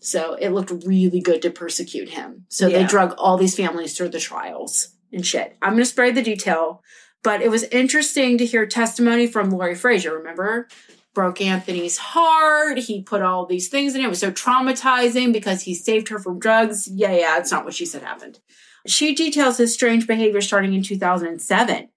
[0.00, 2.46] So it looked really good to persecute him.
[2.48, 5.56] So they drug all these families through the trials and shit.
[5.60, 6.82] I'm going to spare the detail,
[7.22, 10.16] but it was interesting to hear testimony from Lori Frazier.
[10.16, 10.68] Remember?
[11.14, 12.78] Broke Anthony's heart.
[12.78, 14.04] He put all these things in it.
[14.04, 16.88] It was so traumatizing because he saved her from drugs.
[16.88, 18.40] Yeah, yeah, it's not what she said happened.
[18.86, 21.88] She details his strange behavior starting in 2007.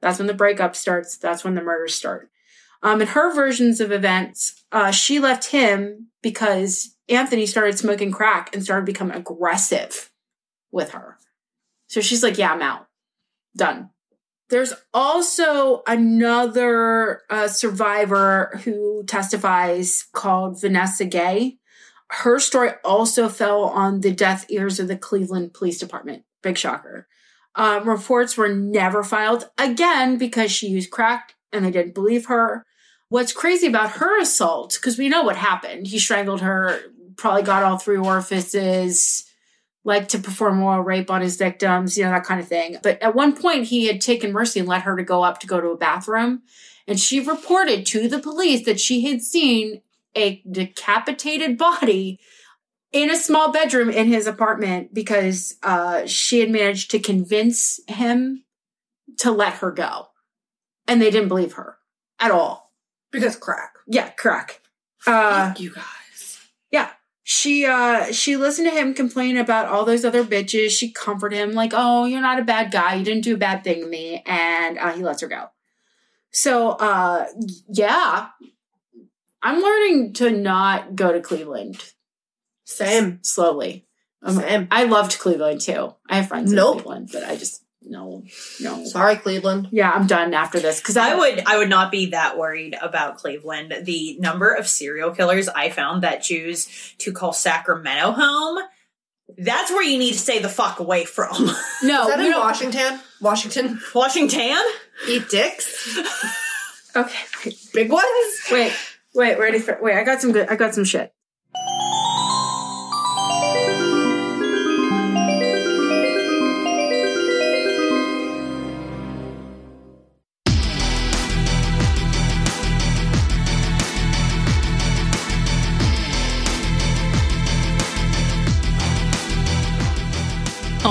[0.00, 1.16] That's when the breakup starts.
[1.16, 2.30] That's when the murders start.
[2.82, 8.52] Um, in her versions of events, uh, she left him because Anthony started smoking crack
[8.52, 10.10] and started becoming aggressive
[10.72, 11.18] with her.
[11.86, 12.88] So she's like, "Yeah, I'm out.
[13.56, 13.90] Done."
[14.52, 21.56] There's also another uh, survivor who testifies called Vanessa Gay.
[22.10, 26.24] Her story also fell on the deaf ears of the Cleveland Police Department.
[26.42, 27.08] Big shocker.
[27.54, 32.62] Um, reports were never filed again because she used crack and they didn't believe her.
[33.08, 35.86] What's crazy about her assault, because we know what happened.
[35.86, 36.78] He strangled her,
[37.16, 39.24] probably got all three orifices,
[39.84, 42.78] like to perform oral rape on his victims, you know, that kind of thing.
[42.82, 45.46] But at one point, he had taken mercy and let her to go up to
[45.46, 46.42] go to a bathroom.
[46.86, 49.82] And she reported to the police that she had seen
[50.14, 52.20] a decapitated body
[52.92, 58.44] in a small bedroom in his apartment because uh, she had managed to convince him
[59.18, 60.08] to let her go.
[60.86, 61.78] And they didn't believe her
[62.20, 62.72] at all.
[63.10, 63.74] Because crack.
[63.86, 64.60] Yeah, crack.
[65.06, 65.84] Uh, Fuck you guys.
[67.24, 70.70] She uh she listened to him complain about all those other bitches.
[70.70, 72.94] She comforted him like, "Oh, you're not a bad guy.
[72.94, 75.46] You didn't do a bad thing to me." And uh, he lets her go.
[76.30, 77.26] So, uh
[77.68, 78.28] yeah.
[79.44, 81.82] I'm learning to not go to Cleveland
[82.64, 83.18] Same.
[83.22, 83.86] slowly.
[84.22, 84.68] Um, Same.
[84.70, 85.94] I loved Cleveland too.
[86.08, 86.76] I have friends Nope.
[86.76, 88.22] in Cleveland, but I just no,
[88.60, 88.84] no.
[88.84, 89.68] Sorry, Cleveland.
[89.70, 93.18] Yeah, I'm done after this because I would I would not be that worried about
[93.18, 93.74] Cleveland.
[93.84, 96.68] The number of serial killers I found that choose
[96.98, 98.62] to call Sacramento home,
[99.38, 101.32] that's where you need to stay the fuck away from.
[101.82, 102.02] no.
[102.02, 103.00] Is that in Washington?
[103.20, 103.80] Washington?
[103.94, 104.62] Washington?
[105.08, 105.98] Eat dicks?
[106.94, 108.04] Okay, wait, Big ones?
[108.50, 108.70] wait,
[109.14, 109.38] wait.
[109.38, 109.78] Ready for?
[109.80, 110.48] Wait, I got some good.
[110.50, 111.14] I got some shit.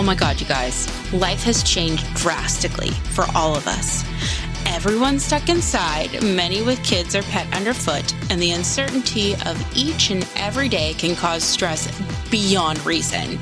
[0.02, 0.88] Oh my God, you guys.
[1.14, 4.04] Life has changed drastically for all of us.
[4.66, 10.28] Everyone's stuck inside, many with kids or pet underfoot, and the uncertainty of each and
[10.36, 11.88] every day can cause stress
[12.32, 13.38] beyond reason.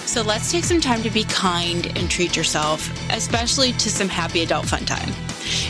[0.00, 4.42] So let's take some time to be kind and treat yourself, especially to some happy
[4.42, 5.08] adult fun time.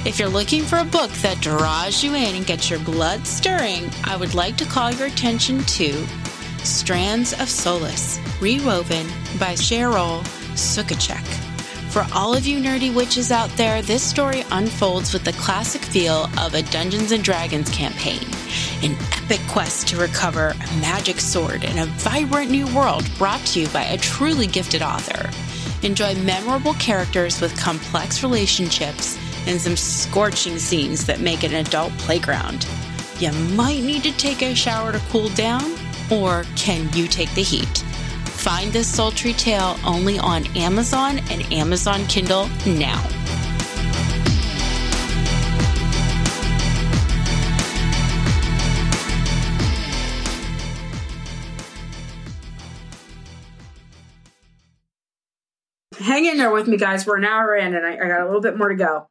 [0.05, 3.89] If you're looking for a book that draws you in and gets your blood stirring,
[4.03, 6.05] I would like to call your attention to
[6.65, 9.07] Strands of Sollus, rewoven
[9.39, 10.23] by Cheryl
[10.55, 11.25] Suchacek.
[11.91, 16.29] For all of you nerdy witches out there, this story unfolds with the classic feel
[16.39, 18.21] of a Dungeons and Dragons campaign,
[18.83, 23.61] an epic quest to recover a magic sword in a vibrant new world brought to
[23.61, 25.31] you by a truly gifted author.
[25.87, 32.67] Enjoy memorable characters with complex relationships and some scorching scenes that make an adult playground.
[33.19, 35.63] You might need to take a shower to cool down,
[36.11, 37.79] or can you take the heat?
[38.39, 43.03] Find this sultry tale only on Amazon and Amazon Kindle now.
[55.99, 57.07] Hang in there with me, guys.
[57.07, 59.09] We're an hour in, and I, I got a little bit more to go.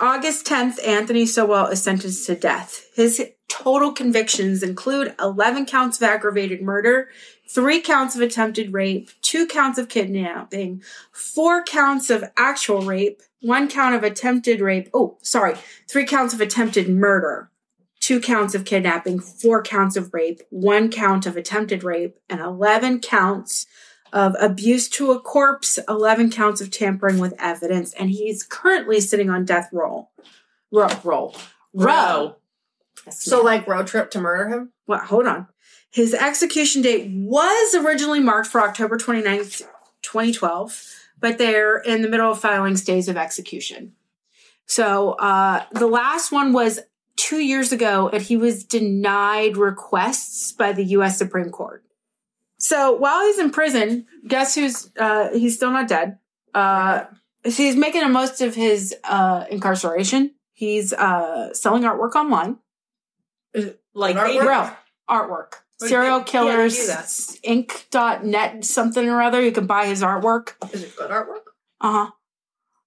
[0.00, 2.86] August 10th, Anthony Sowell is sentenced to death.
[2.94, 7.08] His total convictions include 11 counts of aggravated murder,
[7.48, 10.82] three counts of attempted rape, two counts of kidnapping,
[11.12, 14.88] four counts of actual rape, one count of attempted rape.
[14.94, 15.54] Oh, sorry,
[15.88, 17.50] three counts of attempted murder,
[18.00, 23.00] two counts of kidnapping, four counts of rape, one count of attempted rape, and 11
[23.00, 23.66] counts
[24.12, 29.28] of abuse to a corpse, 11 counts of tampering with evidence, and he's currently sitting
[29.28, 30.08] on death row.
[30.70, 31.36] Row, roll,
[31.72, 32.36] row.
[33.10, 34.72] So, like, road trip to murder him?
[34.86, 35.48] Well, hold on.
[35.90, 39.62] His execution date was originally marked for October 29th,
[40.02, 40.82] 2012,
[41.20, 43.92] but they're in the middle of filing stays of execution.
[44.66, 46.80] So uh, the last one was
[47.16, 51.18] two years ago, and he was denied requests by the U.S.
[51.18, 51.84] Supreme Court.
[52.58, 56.18] So while he's in prison, guess who's uh, he's still not dead.
[56.54, 57.04] Uh,
[57.44, 60.34] he's making the most of his uh, incarceration.
[60.52, 62.58] He's uh, selling artwork online.
[63.94, 64.44] Like Artwork?
[64.44, 64.70] Bro,
[65.08, 65.52] artwork.
[65.78, 67.04] Serial yeah, Killers do that.
[67.44, 69.40] Inc.net something or other.
[69.40, 70.52] You can buy his artwork.
[70.72, 71.42] Is it good artwork?
[71.80, 72.10] Uh huh.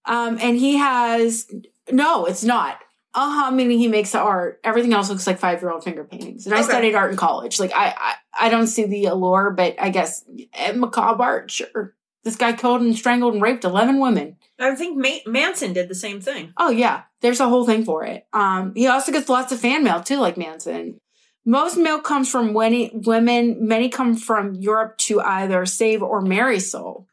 [0.06, 1.52] Um, and he has
[1.92, 2.80] no, it's not.
[3.14, 3.52] Uh huh.
[3.52, 4.60] Meaning he makes the art.
[4.64, 6.46] Everything else looks like five year old finger paintings.
[6.46, 7.60] And I studied art in college.
[7.60, 11.52] Like I, I, I don't see the allure, but I guess eh, macabre art.
[11.52, 11.96] Sure.
[12.24, 14.38] This guy killed and strangled and raped eleven women.
[14.60, 16.54] I think Ma- Manson did the same thing.
[16.58, 18.26] Oh yeah, there's a whole thing for it.
[18.34, 21.00] Um, he also gets lots of fan mail too, like Manson.
[21.46, 23.68] Most mail comes from women.
[23.68, 27.08] Many come from Europe to either save or marry Sowell.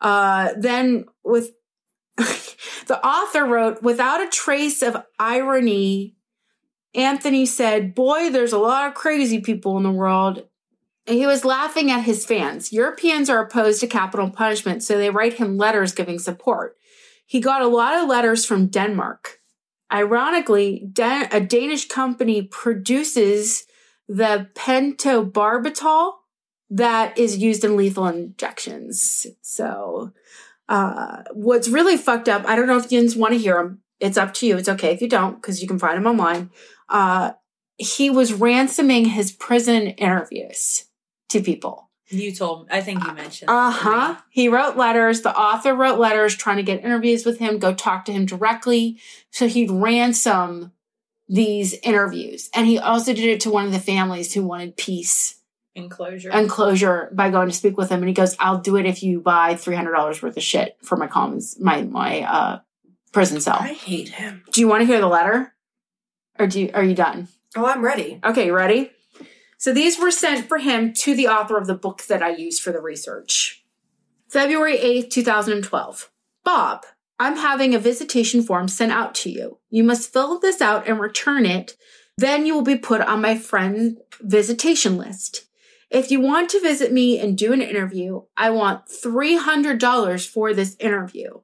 [0.00, 1.50] Uh, then with
[2.16, 6.14] the author wrote, without a trace of irony,
[6.94, 10.46] Anthony said, "Boy, there's a lot of crazy people in the world."
[11.06, 12.72] And he was laughing at his fans.
[12.72, 16.78] Europeans are opposed to capital punishment, so they write him letters giving support.
[17.26, 19.40] He got a lot of letters from Denmark.
[19.92, 23.64] Ironically, Dan- a Danish company produces
[24.08, 26.12] the pentobarbital
[26.70, 29.26] that is used in lethal injections.
[29.42, 30.12] So,
[30.68, 33.82] uh, what's really fucked up, I don't know if you want to hear him.
[34.00, 34.56] It's up to you.
[34.56, 36.50] It's okay if you don't, because you can find him online.
[36.88, 37.32] Uh,
[37.76, 40.84] he was ransoming his prison interviews
[41.28, 41.83] to people.
[42.08, 43.50] You told I think you mentioned.
[43.50, 44.16] Uh-huh.
[44.30, 45.22] He wrote letters.
[45.22, 48.98] The author wrote letters trying to get interviews with him, go talk to him directly.
[49.30, 50.72] So he'd ransom
[51.28, 52.50] these interviews.
[52.54, 55.40] And he also did it to one of the families who wanted peace
[55.74, 56.30] Enclosure.
[56.30, 58.00] and closure by going to speak with him.
[58.00, 61.06] And he goes, I'll do it if you buy $300 worth of shit for my
[61.06, 62.60] commons, my, my, uh,
[63.12, 63.58] prison cell.
[63.60, 64.44] I hate him.
[64.52, 65.54] Do you want to hear the letter?
[66.38, 67.28] Or do you, are you done?
[67.56, 68.20] Oh, I'm ready.
[68.24, 68.90] Okay, you ready?
[69.64, 72.60] So these were sent for him to the author of the book that I used
[72.60, 73.64] for the research.
[74.28, 76.10] February 8th, 2012.
[76.44, 76.84] Bob,
[77.18, 79.60] I'm having a visitation form sent out to you.
[79.70, 81.78] You must fill this out and return it.
[82.18, 85.46] Then you will be put on my friend visitation list.
[85.88, 90.76] If you want to visit me and do an interview, I want $300 for this
[90.78, 91.40] interview.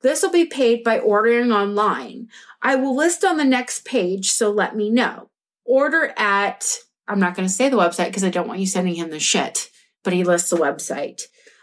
[0.00, 2.28] This will be paid by ordering online.
[2.62, 5.30] I will list on the next page, so let me know
[5.64, 6.78] order at
[7.08, 9.20] i'm not going to say the website because i don't want you sending him the
[9.20, 9.68] shit
[10.02, 11.22] but he lists the website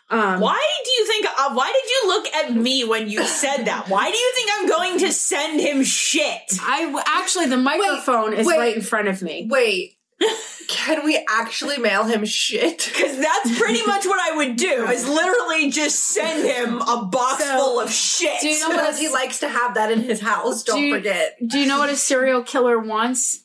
[0.10, 1.26] um Why do you think?
[1.26, 3.88] Uh, why did you look at me when you said that?
[3.88, 6.42] Why do you think I'm going to send him shit?
[6.62, 8.58] i w- actually the microphone is wait.
[8.58, 9.94] right in front of me Wait,
[10.68, 12.90] can we actually mail him shit?
[12.92, 14.86] Because that's pretty much what I would do.
[14.90, 18.42] Is literally just send him a box So, full of shit.
[18.42, 20.64] do you know Because he likes to have that in his house.
[20.64, 21.38] Don't Do you- forget.
[21.48, 23.44] do you know what a serial killer wants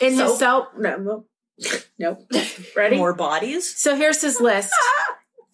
[0.00, 0.38] in his Soap?
[0.38, 1.24] cell no no
[1.98, 2.26] nope
[2.76, 3.76] ready More bodies.
[3.76, 4.72] So here's his list.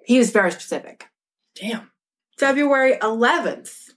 [0.05, 1.09] He was very specific.
[1.55, 1.91] Damn.
[2.39, 3.91] February 11th.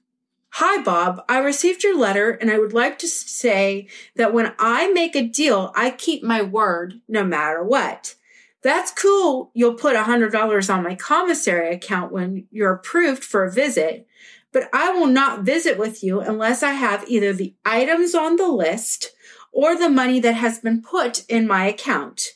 [0.57, 1.23] Hi, Bob.
[1.27, 5.27] I received your letter and I would like to say that when I make a
[5.27, 8.15] deal, I keep my word no matter what.
[8.61, 9.51] That's cool.
[9.53, 14.07] You'll put $100 on my commissary account when you're approved for a visit,
[14.51, 18.47] but I will not visit with you unless I have either the items on the
[18.47, 19.11] list
[19.51, 22.29] or the money that has been put in my account.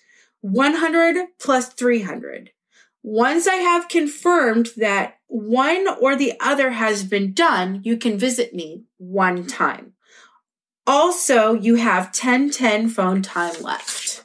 [0.51, 2.51] 100 plus 300.
[3.03, 8.53] Once I have confirmed that one or the other has been done, you can visit
[8.53, 9.93] me one time.
[10.85, 14.23] Also, you have 1010 phone time left.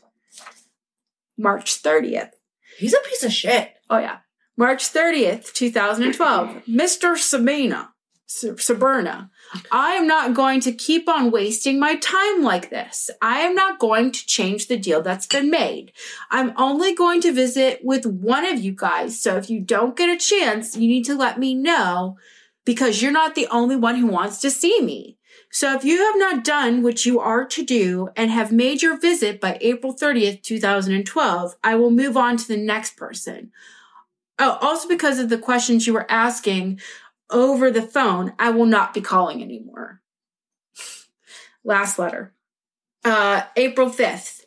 [1.37, 2.31] March 30th.
[2.79, 3.73] He's a piece of shit.
[3.91, 4.19] Oh, yeah.
[4.57, 6.65] March 30th, 2012.
[6.67, 7.17] Mr.
[7.17, 7.93] Sabina,
[8.29, 9.31] Saberna,
[9.71, 13.11] I am not going to keep on wasting my time like this.
[13.21, 15.93] I am not going to change the deal that's been made.
[16.31, 19.21] I'm only going to visit with one of you guys.
[19.21, 22.17] So if you don't get a chance, you need to let me know
[22.65, 25.19] because you're not the only one who wants to see me.
[25.51, 28.99] So if you have not done what you are to do and have made your
[28.99, 33.53] visit by April 30th, 2012, I will move on to the next person.
[34.39, 36.81] Oh, also because of the questions you were asking
[37.33, 40.01] over the phone, I will not be calling anymore.
[41.65, 42.35] Last letter.
[43.05, 44.45] Uh, April 5th.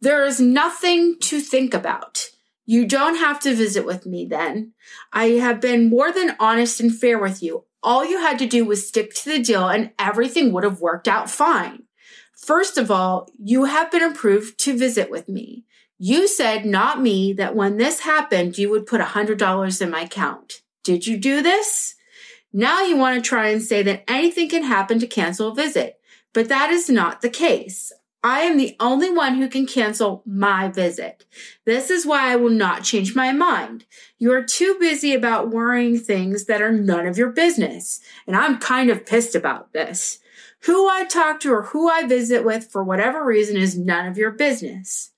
[0.00, 2.30] There is nothing to think about.
[2.66, 4.72] You don't have to visit with me then.
[5.12, 7.64] I have been more than honest and fair with you.
[7.82, 11.08] All you had to do was stick to the deal and everything would have worked
[11.08, 11.84] out fine.
[12.36, 15.64] First of all, you have been approved to visit with me.
[15.98, 20.62] You said, not me, that when this happened, you would put $100 in my account.
[20.82, 21.94] Did you do this?
[22.52, 25.98] Now you want to try and say that anything can happen to cancel a visit,
[26.32, 27.92] but that is not the case.
[28.24, 31.24] I am the only one who can cancel my visit.
[31.64, 33.84] This is why I will not change my mind.
[34.18, 38.00] You are too busy about worrying things that are none of your business.
[38.26, 40.20] And I'm kind of pissed about this.
[40.66, 44.16] Who I talk to or who I visit with for whatever reason is none of
[44.16, 45.11] your business.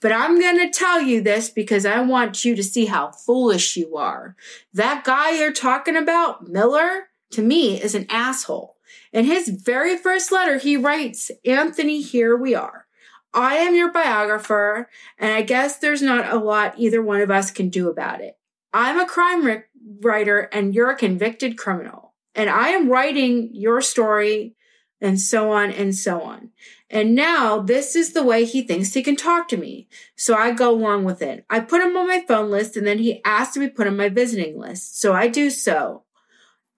[0.00, 3.76] But I'm going to tell you this because I want you to see how foolish
[3.76, 4.34] you are.
[4.72, 8.76] That guy you're talking about, Miller, to me is an asshole.
[9.12, 12.86] In his very first letter, he writes, Anthony, here we are.
[13.32, 14.88] I am your biographer,
[15.18, 18.36] and I guess there's not a lot either one of us can do about it.
[18.72, 19.64] I'm a crime ri-
[20.00, 22.14] writer, and you're a convicted criminal.
[22.34, 24.56] And I am writing your story,
[25.00, 26.50] and so on and so on.
[26.90, 29.88] And now this is the way he thinks he can talk to me.
[30.16, 31.44] So I go along with it.
[31.48, 33.96] I put him on my phone list, and then he asked to be put on
[33.96, 35.00] my visiting list.
[35.00, 36.02] So I do so.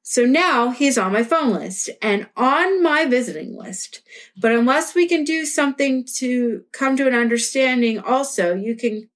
[0.03, 4.03] So now he's on my phone list and on my visiting list.
[4.37, 9.09] But unless we can do something to come to an understanding, also, you can.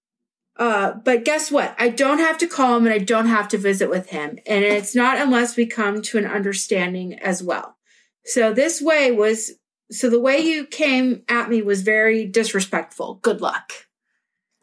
[0.57, 1.75] Uh, but guess what?
[1.79, 4.39] I don't have to call him and I don't have to visit with him.
[4.47, 7.77] And it's not unless we come to an understanding as well.
[8.25, 9.51] So this way was,
[9.91, 13.15] so the way you came at me was very disrespectful.
[13.23, 13.73] Good luck.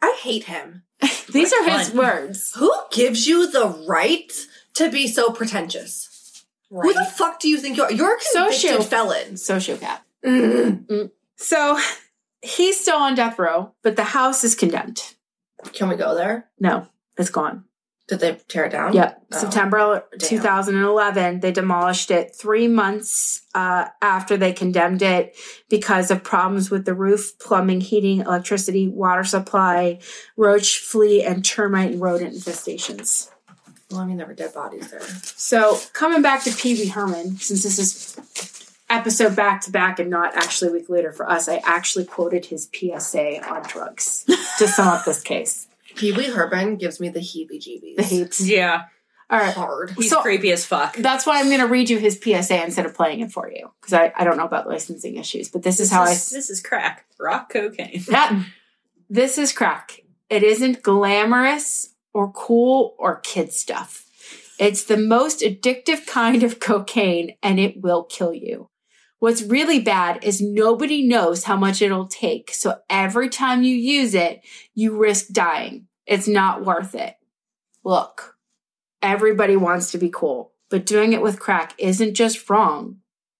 [0.02, 0.82] I hate him.
[1.32, 1.98] These are his fun.
[1.98, 2.52] words.
[2.56, 4.32] Who gives you the right
[4.74, 6.44] to be so pretentious?
[6.70, 7.92] Who the fuck do you think you are?
[7.92, 9.34] You're a convicted Socio- felon.
[9.34, 10.00] Sociopath.
[10.24, 11.10] Mm.
[11.36, 11.78] So
[12.42, 15.14] he's still on death row, but the house is condemned.
[15.72, 16.48] Can we go there?
[16.58, 17.64] No, it's gone.
[18.06, 18.92] Did they tear it down?
[18.92, 19.22] Yep.
[19.32, 19.38] Oh.
[19.38, 20.28] September damn.
[20.28, 25.36] 2011, they demolished it three months uh, after they condemned it
[25.70, 30.00] because of problems with the roof, plumbing, heating, electricity, water supply,
[30.36, 33.30] roach, flea, and termite and rodent infestations.
[33.90, 35.00] Well, I mean, there were dead bodies there.
[35.00, 40.10] So, coming back to Pee Wee Herman, since this is episode back to back and
[40.10, 44.24] not actually a week later for us, I actually quoted his PSA on drugs
[44.58, 45.68] to sum up this case.
[45.96, 47.96] Pee Wee Herman gives me the heebie-jeebies.
[47.96, 48.40] The hates.
[48.46, 48.82] Yeah,
[49.30, 49.54] All right.
[49.54, 49.90] Hard.
[49.96, 50.96] he's So- creepy as fuck.
[50.96, 53.70] That's why I'm going to read you his PSA instead of playing it for you
[53.80, 55.48] because I, I don't know about licensing issues.
[55.48, 56.36] But this, is how is, I.
[56.36, 58.02] this is crack, rock cocaine.
[58.08, 58.46] I that
[59.08, 60.00] this is crack.
[60.30, 64.06] It isn't glamorous or cool or kid stuff.
[64.58, 68.68] It's the most addictive kind of cocaine, and it will kill you.
[69.24, 72.52] What's really bad is nobody knows how much it'll take.
[72.52, 74.42] So every time you use it,
[74.74, 75.86] you risk dying.
[76.04, 77.14] It's not worth it.
[77.82, 78.36] Look,
[79.00, 82.98] everybody wants to be cool, but doing it with crack isn't just wrong.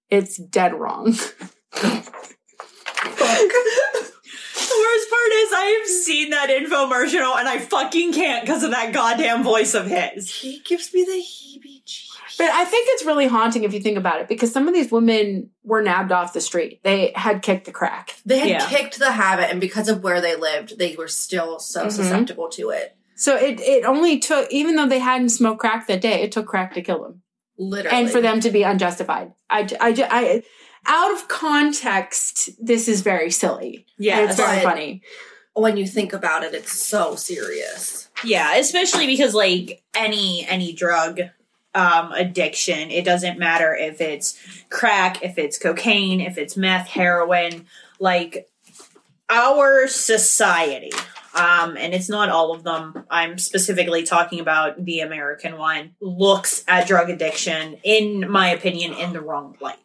[0.08, 1.16] It's dead wrong.
[4.74, 8.70] The worst part is I have seen that infomercial and I fucking can't because of
[8.70, 10.34] that goddamn voice of his.
[10.34, 11.63] He gives me the heebie-jeebies.
[12.38, 14.90] But I think it's really haunting if you think about it because some of these
[14.90, 16.80] women were nabbed off the street.
[16.82, 18.14] They had kicked the crack.
[18.26, 18.68] They had Yeah.
[18.68, 21.92] kicked the habit, and because of where they lived, they were still so Mhm.
[21.92, 22.96] susceptible to it.
[23.16, 26.46] So it, it only took, even though they hadn't smoked crack that day, it took
[26.46, 27.22] crack to kill them.
[27.56, 27.96] Literally.
[27.96, 29.32] And for them to be unjustified.
[29.48, 30.42] I, I, I,
[30.86, 33.86] out of context, this is very silly.
[33.98, 35.02] Yeah, it's very funny.
[35.56, 38.08] when you think about it, it's so serious.
[38.24, 41.20] Yeah, especially because like any any drug
[41.74, 44.38] um addiction, it doesn't matter if it's
[44.70, 47.66] crack, if it's cocaine, if it's meth, heroin,
[47.98, 48.48] like
[49.30, 50.92] our society
[51.34, 53.04] um and it's not all of them.
[53.10, 59.12] I'm specifically talking about the American one looks at drug addiction in my opinion in
[59.12, 59.78] the wrong light.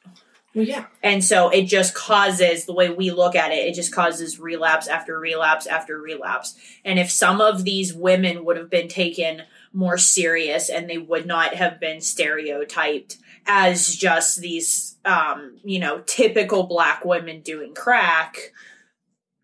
[0.56, 0.86] Well, yeah.
[1.04, 4.88] And so it just causes the way we look at it, it just causes relapse
[4.88, 6.56] after relapse after relapse.
[6.84, 9.44] And if some of these women would have been taken
[9.74, 16.02] more serious and they would not have been stereotyped as just these, um, you know,
[16.06, 18.52] typical black women doing crack,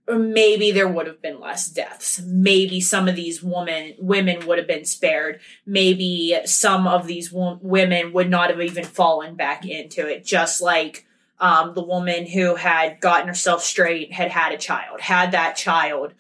[0.08, 2.22] maybe there would have been less deaths.
[2.26, 5.40] Maybe some of these women women would have been spared.
[5.66, 10.24] Maybe some of these wo- women would not have even fallen back into it.
[10.24, 11.06] Just like
[11.40, 16.14] um, the woman who had gotten herself straight had had a child, had that child.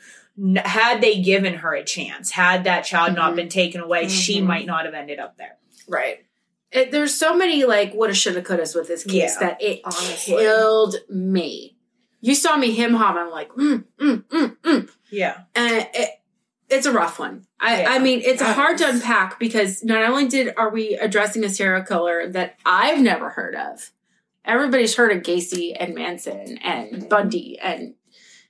[0.57, 3.36] Had they given her a chance, had that child not Mhm.
[3.38, 4.45] been taken away, she Mhm.
[4.45, 5.57] might not have ended up there.
[5.88, 6.26] Right.
[6.72, 9.40] It, there's so many like woulda, shoulda, couldas with this case Yeah.
[9.40, 10.36] that it Honestly.
[10.36, 11.78] killed me.
[12.20, 13.18] You saw me him hum.
[13.18, 14.90] I'm like, mm, mm, mm, mm.
[15.10, 15.41] Yeah.
[15.56, 16.10] and it,
[16.70, 17.45] it's a rough one.
[17.60, 17.91] I, Yeah.
[17.91, 18.56] I mean, it's Yes.
[18.56, 22.99] hard to unpack because not only did are we addressing a serial killer that I've
[22.99, 23.91] never heard of.
[24.44, 27.94] Everybody's heard of Gacy and Manson and Bundy and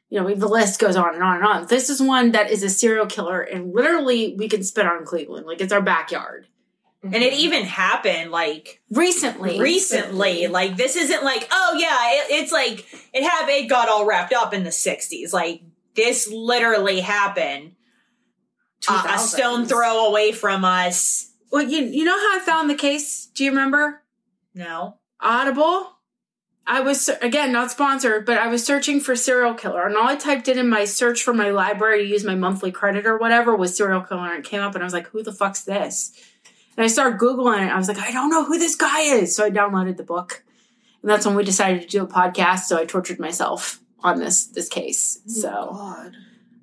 [0.10, 1.68] you know the list goes on and on and on.
[1.68, 5.45] This is one that is a serial killer and literally we can spit on Cleveland
[5.45, 6.48] like it's our backyard.
[7.03, 10.48] And it even happened like Recently, recently.
[10.48, 12.84] Like this isn't like, oh yeah, it, it's like
[13.14, 13.57] it happened.
[13.57, 15.32] It got all wrapped up in the '60s.
[15.32, 15.61] Like
[15.95, 17.76] this literally happened
[18.88, 21.32] uh, a stone throw away from us.
[21.52, 23.27] Well, you you know how I found the case?
[23.27, 24.02] Do you remember?
[24.53, 25.94] No, Audible.
[26.68, 30.16] I was again not sponsored, but I was searching for serial killer, and all I
[30.16, 33.56] typed in in my search for my library to use my monthly credit or whatever
[33.56, 36.12] was serial killer, and it came up, and I was like, "Who the fuck's this?"
[36.76, 37.72] And I started googling it.
[37.72, 40.44] I was like, "I don't know who this guy is," so I downloaded the book,
[41.04, 42.62] and that's when we decided to do a podcast.
[42.62, 45.20] So I tortured myself on this this case.
[45.28, 46.16] So God.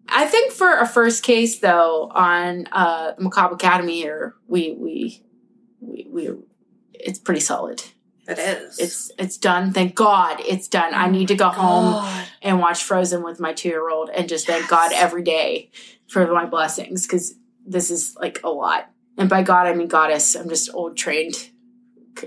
[0.08, 5.22] I think for a first case though on uh, Macabre Academy here, we we
[5.80, 6.30] we we
[6.92, 7.84] it's pretty solid.
[8.28, 8.78] It is.
[8.78, 9.72] It's it's done.
[9.72, 10.94] Thank God it's done.
[10.94, 12.04] I need to go home
[12.40, 15.70] and watch Frozen with my two year old and just thank God every day
[16.08, 17.34] for my blessings because
[17.66, 18.88] this is like a lot.
[19.18, 20.36] And by God I mean goddess.
[20.36, 21.50] I'm just old trained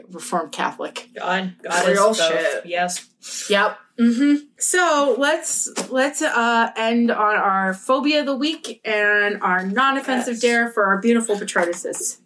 [0.10, 1.10] reformed Catholic.
[1.16, 2.18] God, God Real both.
[2.18, 2.66] shit.
[2.66, 3.08] Yes.
[3.50, 3.78] Yep.
[4.00, 4.36] Mm-hmm.
[4.58, 10.34] So let's let's uh end on our phobia of the week and our non offensive
[10.34, 10.42] Yes.
[10.42, 12.18] dare for our beautiful Patronuses.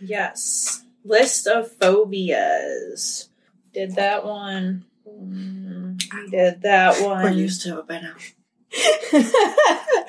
[0.00, 0.84] Yes.
[1.08, 3.28] List of phobias.
[3.72, 4.84] Did that one.
[5.08, 7.22] Mm, we did that one.
[7.22, 8.14] We're used to it by now.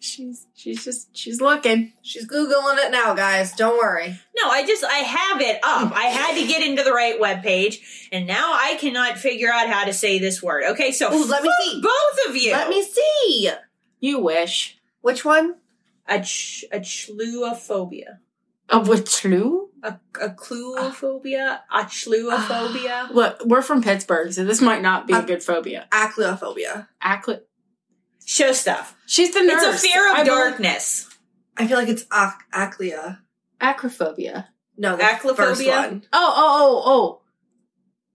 [0.00, 1.92] she's she's just she's looking.
[2.02, 3.52] She's googling it now, guys.
[3.52, 4.18] Don't worry.
[4.36, 5.92] No, I just I have it up.
[5.94, 9.68] I had to get into the right web page, and now I cannot figure out
[9.68, 10.64] how to say this word.
[10.70, 11.80] Okay, so Ooh, let me see.
[11.82, 12.52] both of you.
[12.52, 13.50] Let me see.
[13.98, 14.78] You wish.
[15.00, 15.56] Which one?
[16.06, 18.18] a ch- a chluophobia,
[18.68, 19.59] A witchlu?
[19.82, 20.28] A a ah.
[20.28, 21.84] cluophobia, a ah.
[21.84, 23.10] chluophobia.
[23.10, 25.86] Look, we're from Pittsburgh, so this might not be a good phobia.
[25.90, 26.88] Acleophobia.
[27.02, 27.40] Acli-
[28.24, 28.96] Show stuff.
[29.06, 29.74] She's the nurse.
[29.74, 31.08] It's a fear of I believe- darkness.
[31.56, 33.18] I feel like it's ac- aclea.
[33.60, 34.46] Acrophobia.
[34.78, 35.36] No, the Aclophobia?
[35.36, 36.04] first one.
[36.12, 37.20] Oh, oh, oh,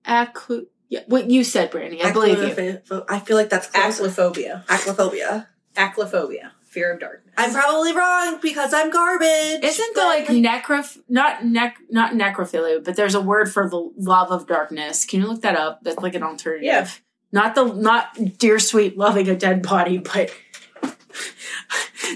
[0.08, 0.12] oh.
[0.12, 2.04] Aclu- yeah, what you said, Brandi.
[2.04, 2.82] I believe you.
[3.10, 4.00] I feel like that's close.
[4.00, 4.66] Aclophobia.
[4.66, 5.48] Aclophobia.
[5.76, 6.52] Aclophobia.
[6.76, 7.34] Fear of darkness.
[7.38, 9.64] I'm probably wrong because I'm garbage.
[9.64, 13.94] Isn't the but, like necroph not nec not necrophilia, but there's a word for the
[13.96, 15.06] love of darkness.
[15.06, 15.80] Can you look that up?
[15.84, 16.66] That's like an alternative.
[16.66, 16.90] Yeah.
[17.32, 20.34] Not the not dear sweet loving a dead body, but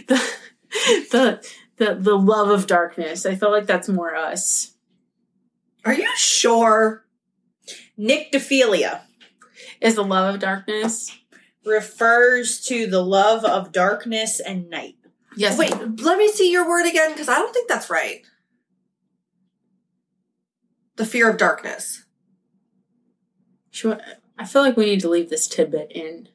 [0.07, 0.21] the
[1.11, 3.25] the the the love of darkness.
[3.25, 4.73] I feel like that's more us.
[5.85, 7.05] Are you sure?
[7.97, 9.03] Nyctophilia
[9.79, 11.17] Is the love of darkness?
[11.69, 14.95] Refers to the love of darkness and night.
[15.35, 15.57] Yes.
[15.57, 15.71] Wait,
[16.01, 18.25] let me see your word again because I don't think that's right.
[20.97, 22.03] The fear of darkness.
[23.71, 23.97] Sure.
[24.37, 26.27] I feel like we need to leave this tidbit in.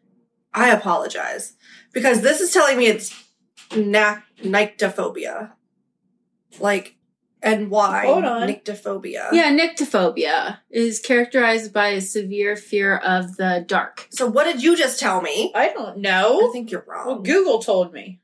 [0.55, 1.55] I apologize
[1.93, 3.25] because this is telling me it's
[3.77, 5.53] na- nyctophobia.
[6.61, 6.94] Like,
[7.45, 8.49] and why Hold on.
[8.49, 9.31] nyctophobia?
[9.33, 14.09] Yeah, nyctophobia is characterized by a severe fear of the dark.
[14.11, 15.53] So what did you just tell me?
[15.55, 16.49] I don't know.
[16.49, 17.07] I think you're wrong.
[17.07, 18.21] Well, Google told me.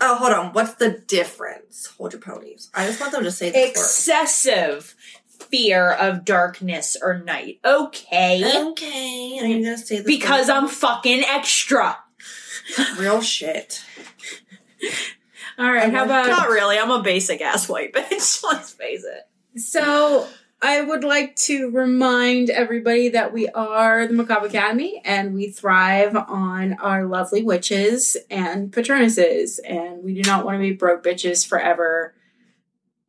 [0.00, 0.52] oh, hold on.
[0.52, 1.86] What's the difference?
[1.98, 2.70] Hold your ponies.
[2.74, 3.68] I just want them to say word.
[3.68, 4.96] Excessive
[5.26, 7.60] fear of darkness or night.
[7.64, 8.42] Okay.
[8.70, 10.06] Okay, are you gonna say this?
[10.06, 10.54] Because word?
[10.54, 11.98] I'm fucking extra.
[12.98, 13.84] real shit.
[15.58, 16.78] All right, how about Not really.
[16.78, 18.42] I'm a basic ass white bitch.
[18.44, 19.60] Let's face it.
[19.60, 20.26] So
[20.62, 26.14] I would like to remind everybody that we are the Macabre Academy and we thrive
[26.16, 29.58] on our lovely witches and patronuses.
[29.58, 32.14] And we do not want to be broke bitches forever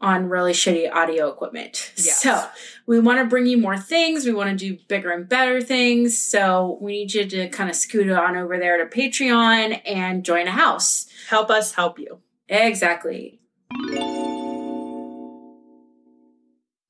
[0.01, 1.91] on really shitty audio equipment.
[1.97, 2.21] Yes.
[2.21, 2.47] So
[2.87, 4.25] we want to bring you more things.
[4.25, 6.17] We want to do bigger and better things.
[6.17, 10.47] So we need you to kind of scoot on over there to Patreon and join
[10.47, 11.07] a house.
[11.29, 12.21] Help us help you.
[12.49, 13.39] Exactly.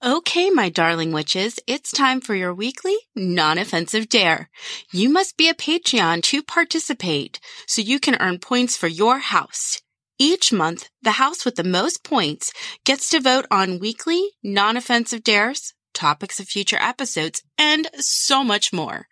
[0.01, 4.49] Okay, my darling witches, it's time for your weekly non-offensive dare.
[4.93, 9.81] You must be a Patreon to participate so you can earn points for your house.
[10.17, 12.53] Each month, the house with the most points
[12.85, 19.07] gets to vote on weekly non-offensive dares, topics of future episodes, and so much more.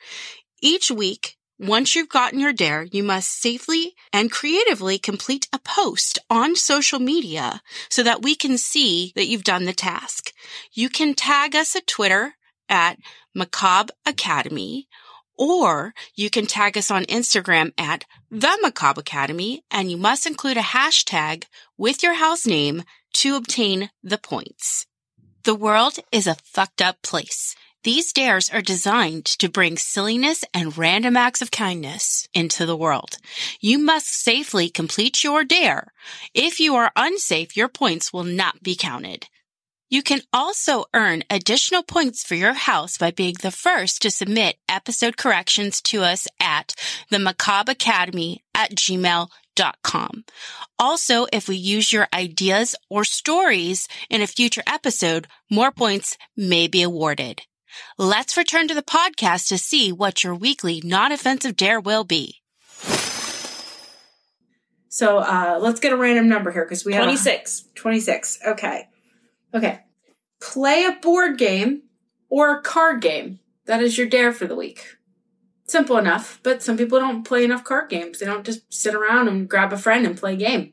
[0.62, 6.20] Each week, once you've gotten your dare, you must safely and creatively complete a post
[6.30, 10.32] on social media so that we can see that you've done the task.
[10.74, 12.36] You can tag us at Twitter
[12.70, 13.00] at
[13.34, 14.88] Macabre Academy
[15.38, 20.58] Or you can tag us on Instagram at the Macabre Academy and you must include
[20.58, 21.46] a hashtag
[21.78, 24.88] with your house name to obtain the points.
[25.44, 27.56] The world is a fucked up place.
[27.84, 33.18] These dares are designed to bring silliness and random acts of kindness into the world.
[33.60, 35.94] You must safely complete your dare.
[36.34, 39.28] If you are unsafe, your points will not be counted.
[39.90, 44.58] You can also earn additional points for your house by being the first to submit
[44.68, 46.76] episode corrections to us at
[47.10, 50.26] the Macabre Academy at gmail.com.
[50.78, 56.68] Also, if we use your ideas or stories in a future episode, more points may
[56.68, 57.44] be awarded.
[57.98, 62.36] Let's return to the podcast to see what your weekly non-offensive dare will be.
[64.90, 67.66] So uh, let's get a random number here because we have a- 26.
[67.76, 68.40] 26.
[68.48, 68.88] Okay.
[69.54, 69.80] Okay.
[70.42, 71.84] Play a board game
[72.30, 73.40] or a card game.
[73.66, 74.96] That is your dare for the week.
[75.68, 78.20] Simple enough, but some people don't play enough card games.
[78.20, 80.72] They don't just sit around and grab a friend and play a game.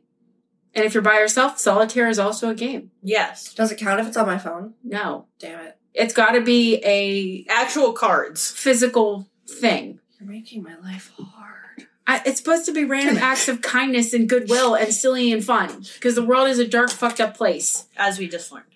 [0.73, 2.93] And if you're by yourself, solitaire is also a game.
[3.03, 3.53] Yes.
[3.55, 4.75] Does it count if it's on my phone?
[4.85, 5.27] No.
[5.41, 5.79] Damn it.
[5.95, 8.51] It's got to be a Actual cards.
[8.51, 10.01] physical thing.
[10.21, 11.87] You're making my life hard.
[12.07, 15.85] I, it's supposed to be random acts of kindness and goodwill and silly and fun
[15.95, 17.87] because the world is a dark, fucked up place.
[17.97, 18.67] As we just learned.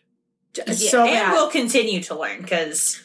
[0.55, 1.32] It's Yeah, so and bad.
[1.32, 3.03] we'll continue to learn because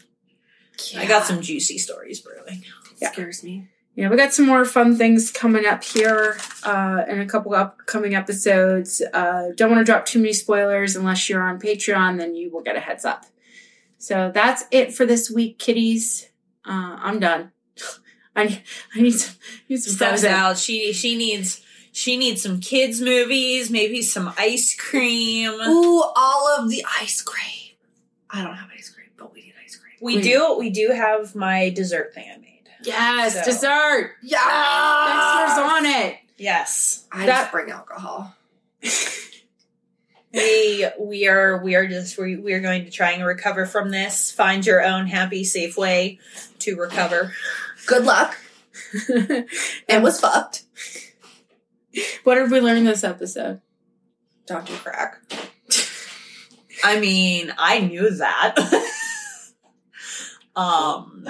[0.98, 2.64] I got some juicy stories brewing.
[3.02, 3.11] Yeah.
[3.11, 3.68] Scares me.
[3.95, 8.15] Yeah, we got some more fun things coming up here uh, in a couple upcoming
[8.15, 9.03] episodes.
[9.14, 12.61] Uh, don't want to drop too many spoilers unless you're on Patreon, then you will
[12.61, 13.26] get a heads up.
[14.04, 16.28] So that's it for this week, kitties.
[16.66, 17.54] Uh, I'm done.
[18.36, 18.62] I
[18.94, 19.36] I need some,
[19.70, 20.58] need some Steps out.
[20.58, 21.62] She she needs
[21.94, 25.52] she needs some kids movies, maybe some ice cream.
[25.52, 27.78] Ooh, all of the ice cream.
[28.30, 29.94] I don't have ice cream, but we need ice cream.
[30.02, 30.24] We Wait.
[30.26, 32.70] do we do have my dessert thing I made.
[32.84, 34.16] Yes, So- dessert.
[34.22, 35.46] Yeah.
[35.48, 36.18] Dexter's on it.
[36.38, 37.06] Yes.
[37.10, 38.36] I That- just bring alcohol.
[40.34, 43.91] we we are we are just we, we are going to try and recover from
[43.91, 44.31] this.
[44.31, 46.19] Find your own happy, safe way
[46.60, 47.34] to recover.
[47.85, 48.38] Good luck.
[49.88, 50.64] and was fucked.
[52.23, 53.61] what did we learn this episode?
[54.47, 55.22] Do crack.
[56.84, 58.55] I mean, I knew that.
[60.55, 61.27] um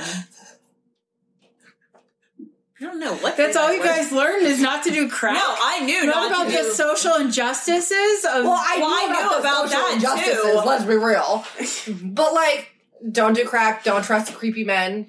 [2.83, 5.35] I don't know what That's all you guys learned is not to do crack.
[5.35, 9.05] No, I knew not about to the social injustices of Well, I Well, knew I
[9.09, 10.61] about, knew the about that, injustices, too.
[10.65, 11.45] Let's be real.
[12.13, 12.71] but like,
[13.09, 13.85] don't do crack.
[13.85, 15.07] Don't trust creepy men.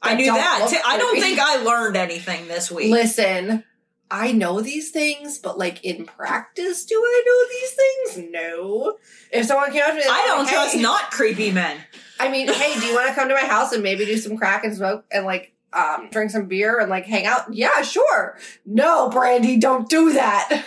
[0.00, 0.68] I knew don't that.
[0.70, 0.78] too.
[0.86, 2.90] I don't think I learned anything this week.
[2.90, 3.62] Listen,
[4.10, 8.30] I know these things, but like in practice, do I know these things?
[8.32, 8.96] No.
[9.32, 11.76] If someone came up to me, I don't hey- trust not creepy men.
[12.18, 14.38] I mean, hey, do you want to come to my house and maybe do some
[14.38, 17.52] crack and smoke and like um drink some beer and like hang out?
[17.52, 18.38] Yeah, sure.
[18.64, 20.64] No, Brandi, don't do that.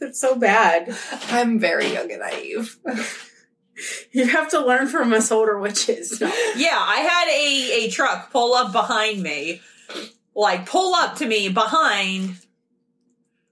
[0.00, 0.96] It's so bad.
[1.28, 2.78] I'm very young and naive.
[4.12, 6.20] You have to learn from us older witches.
[6.20, 9.62] Yeah, I had a, a truck pull up behind me.
[10.34, 12.36] Like, pull up to me behind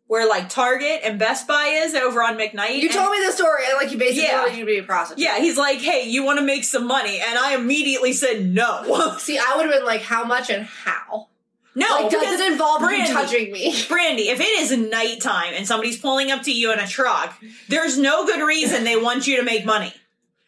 [0.08, 2.76] where, like, Target and Best Buy is over on McKnight.
[2.76, 4.40] You and- told me the story and like you basically Yeah.
[4.42, 5.22] wanted you to be a prostitute.
[5.22, 7.20] Yeah, he's like, hey, you want to make some money?
[7.24, 9.16] And I immediately said no.
[9.18, 11.28] See, I would have been like, how much and how?
[11.74, 13.72] no, like, does it involve Brandi- you touching me?
[13.88, 17.96] Brandi, if it is nighttime and somebody's pulling up to you in a truck, there's
[17.96, 19.92] no good reason they want you to make money.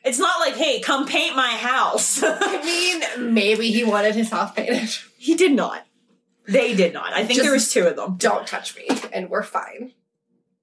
[0.03, 2.21] It's not like, hey, come paint my house.
[2.27, 4.89] I mean, maybe he wanted his house painted.
[5.19, 5.87] he did not.
[6.47, 7.13] They did not.
[7.13, 8.17] I think Just- there was two of them.
[8.17, 9.93] Don't touch me, and we're fine.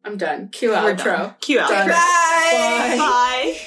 [0.04, 0.50] I'm done.
[0.50, 1.04] Cue We're outro.
[1.04, 1.36] done.
[1.42, 1.70] Cue out.
[1.70, 1.88] Done.
[1.90, 2.96] Bye.
[2.98, 3.60] Bye.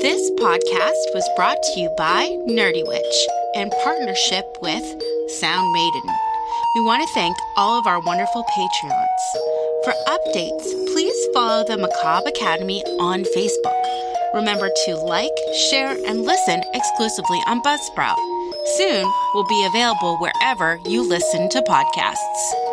[0.00, 4.84] This podcast was brought to you by Nerdy Witch in partnership with
[5.40, 6.08] Sound Maiden.
[6.76, 9.84] We want to thank all of our wonderful Patreons.
[9.84, 13.77] For updates, please follow the Macabre Academy on Facebook.
[14.34, 15.32] Remember to like,
[15.70, 18.16] share, and listen exclusively on Buzzsprout.
[18.76, 22.67] Soon, we'll be available wherever you listen to podcasts.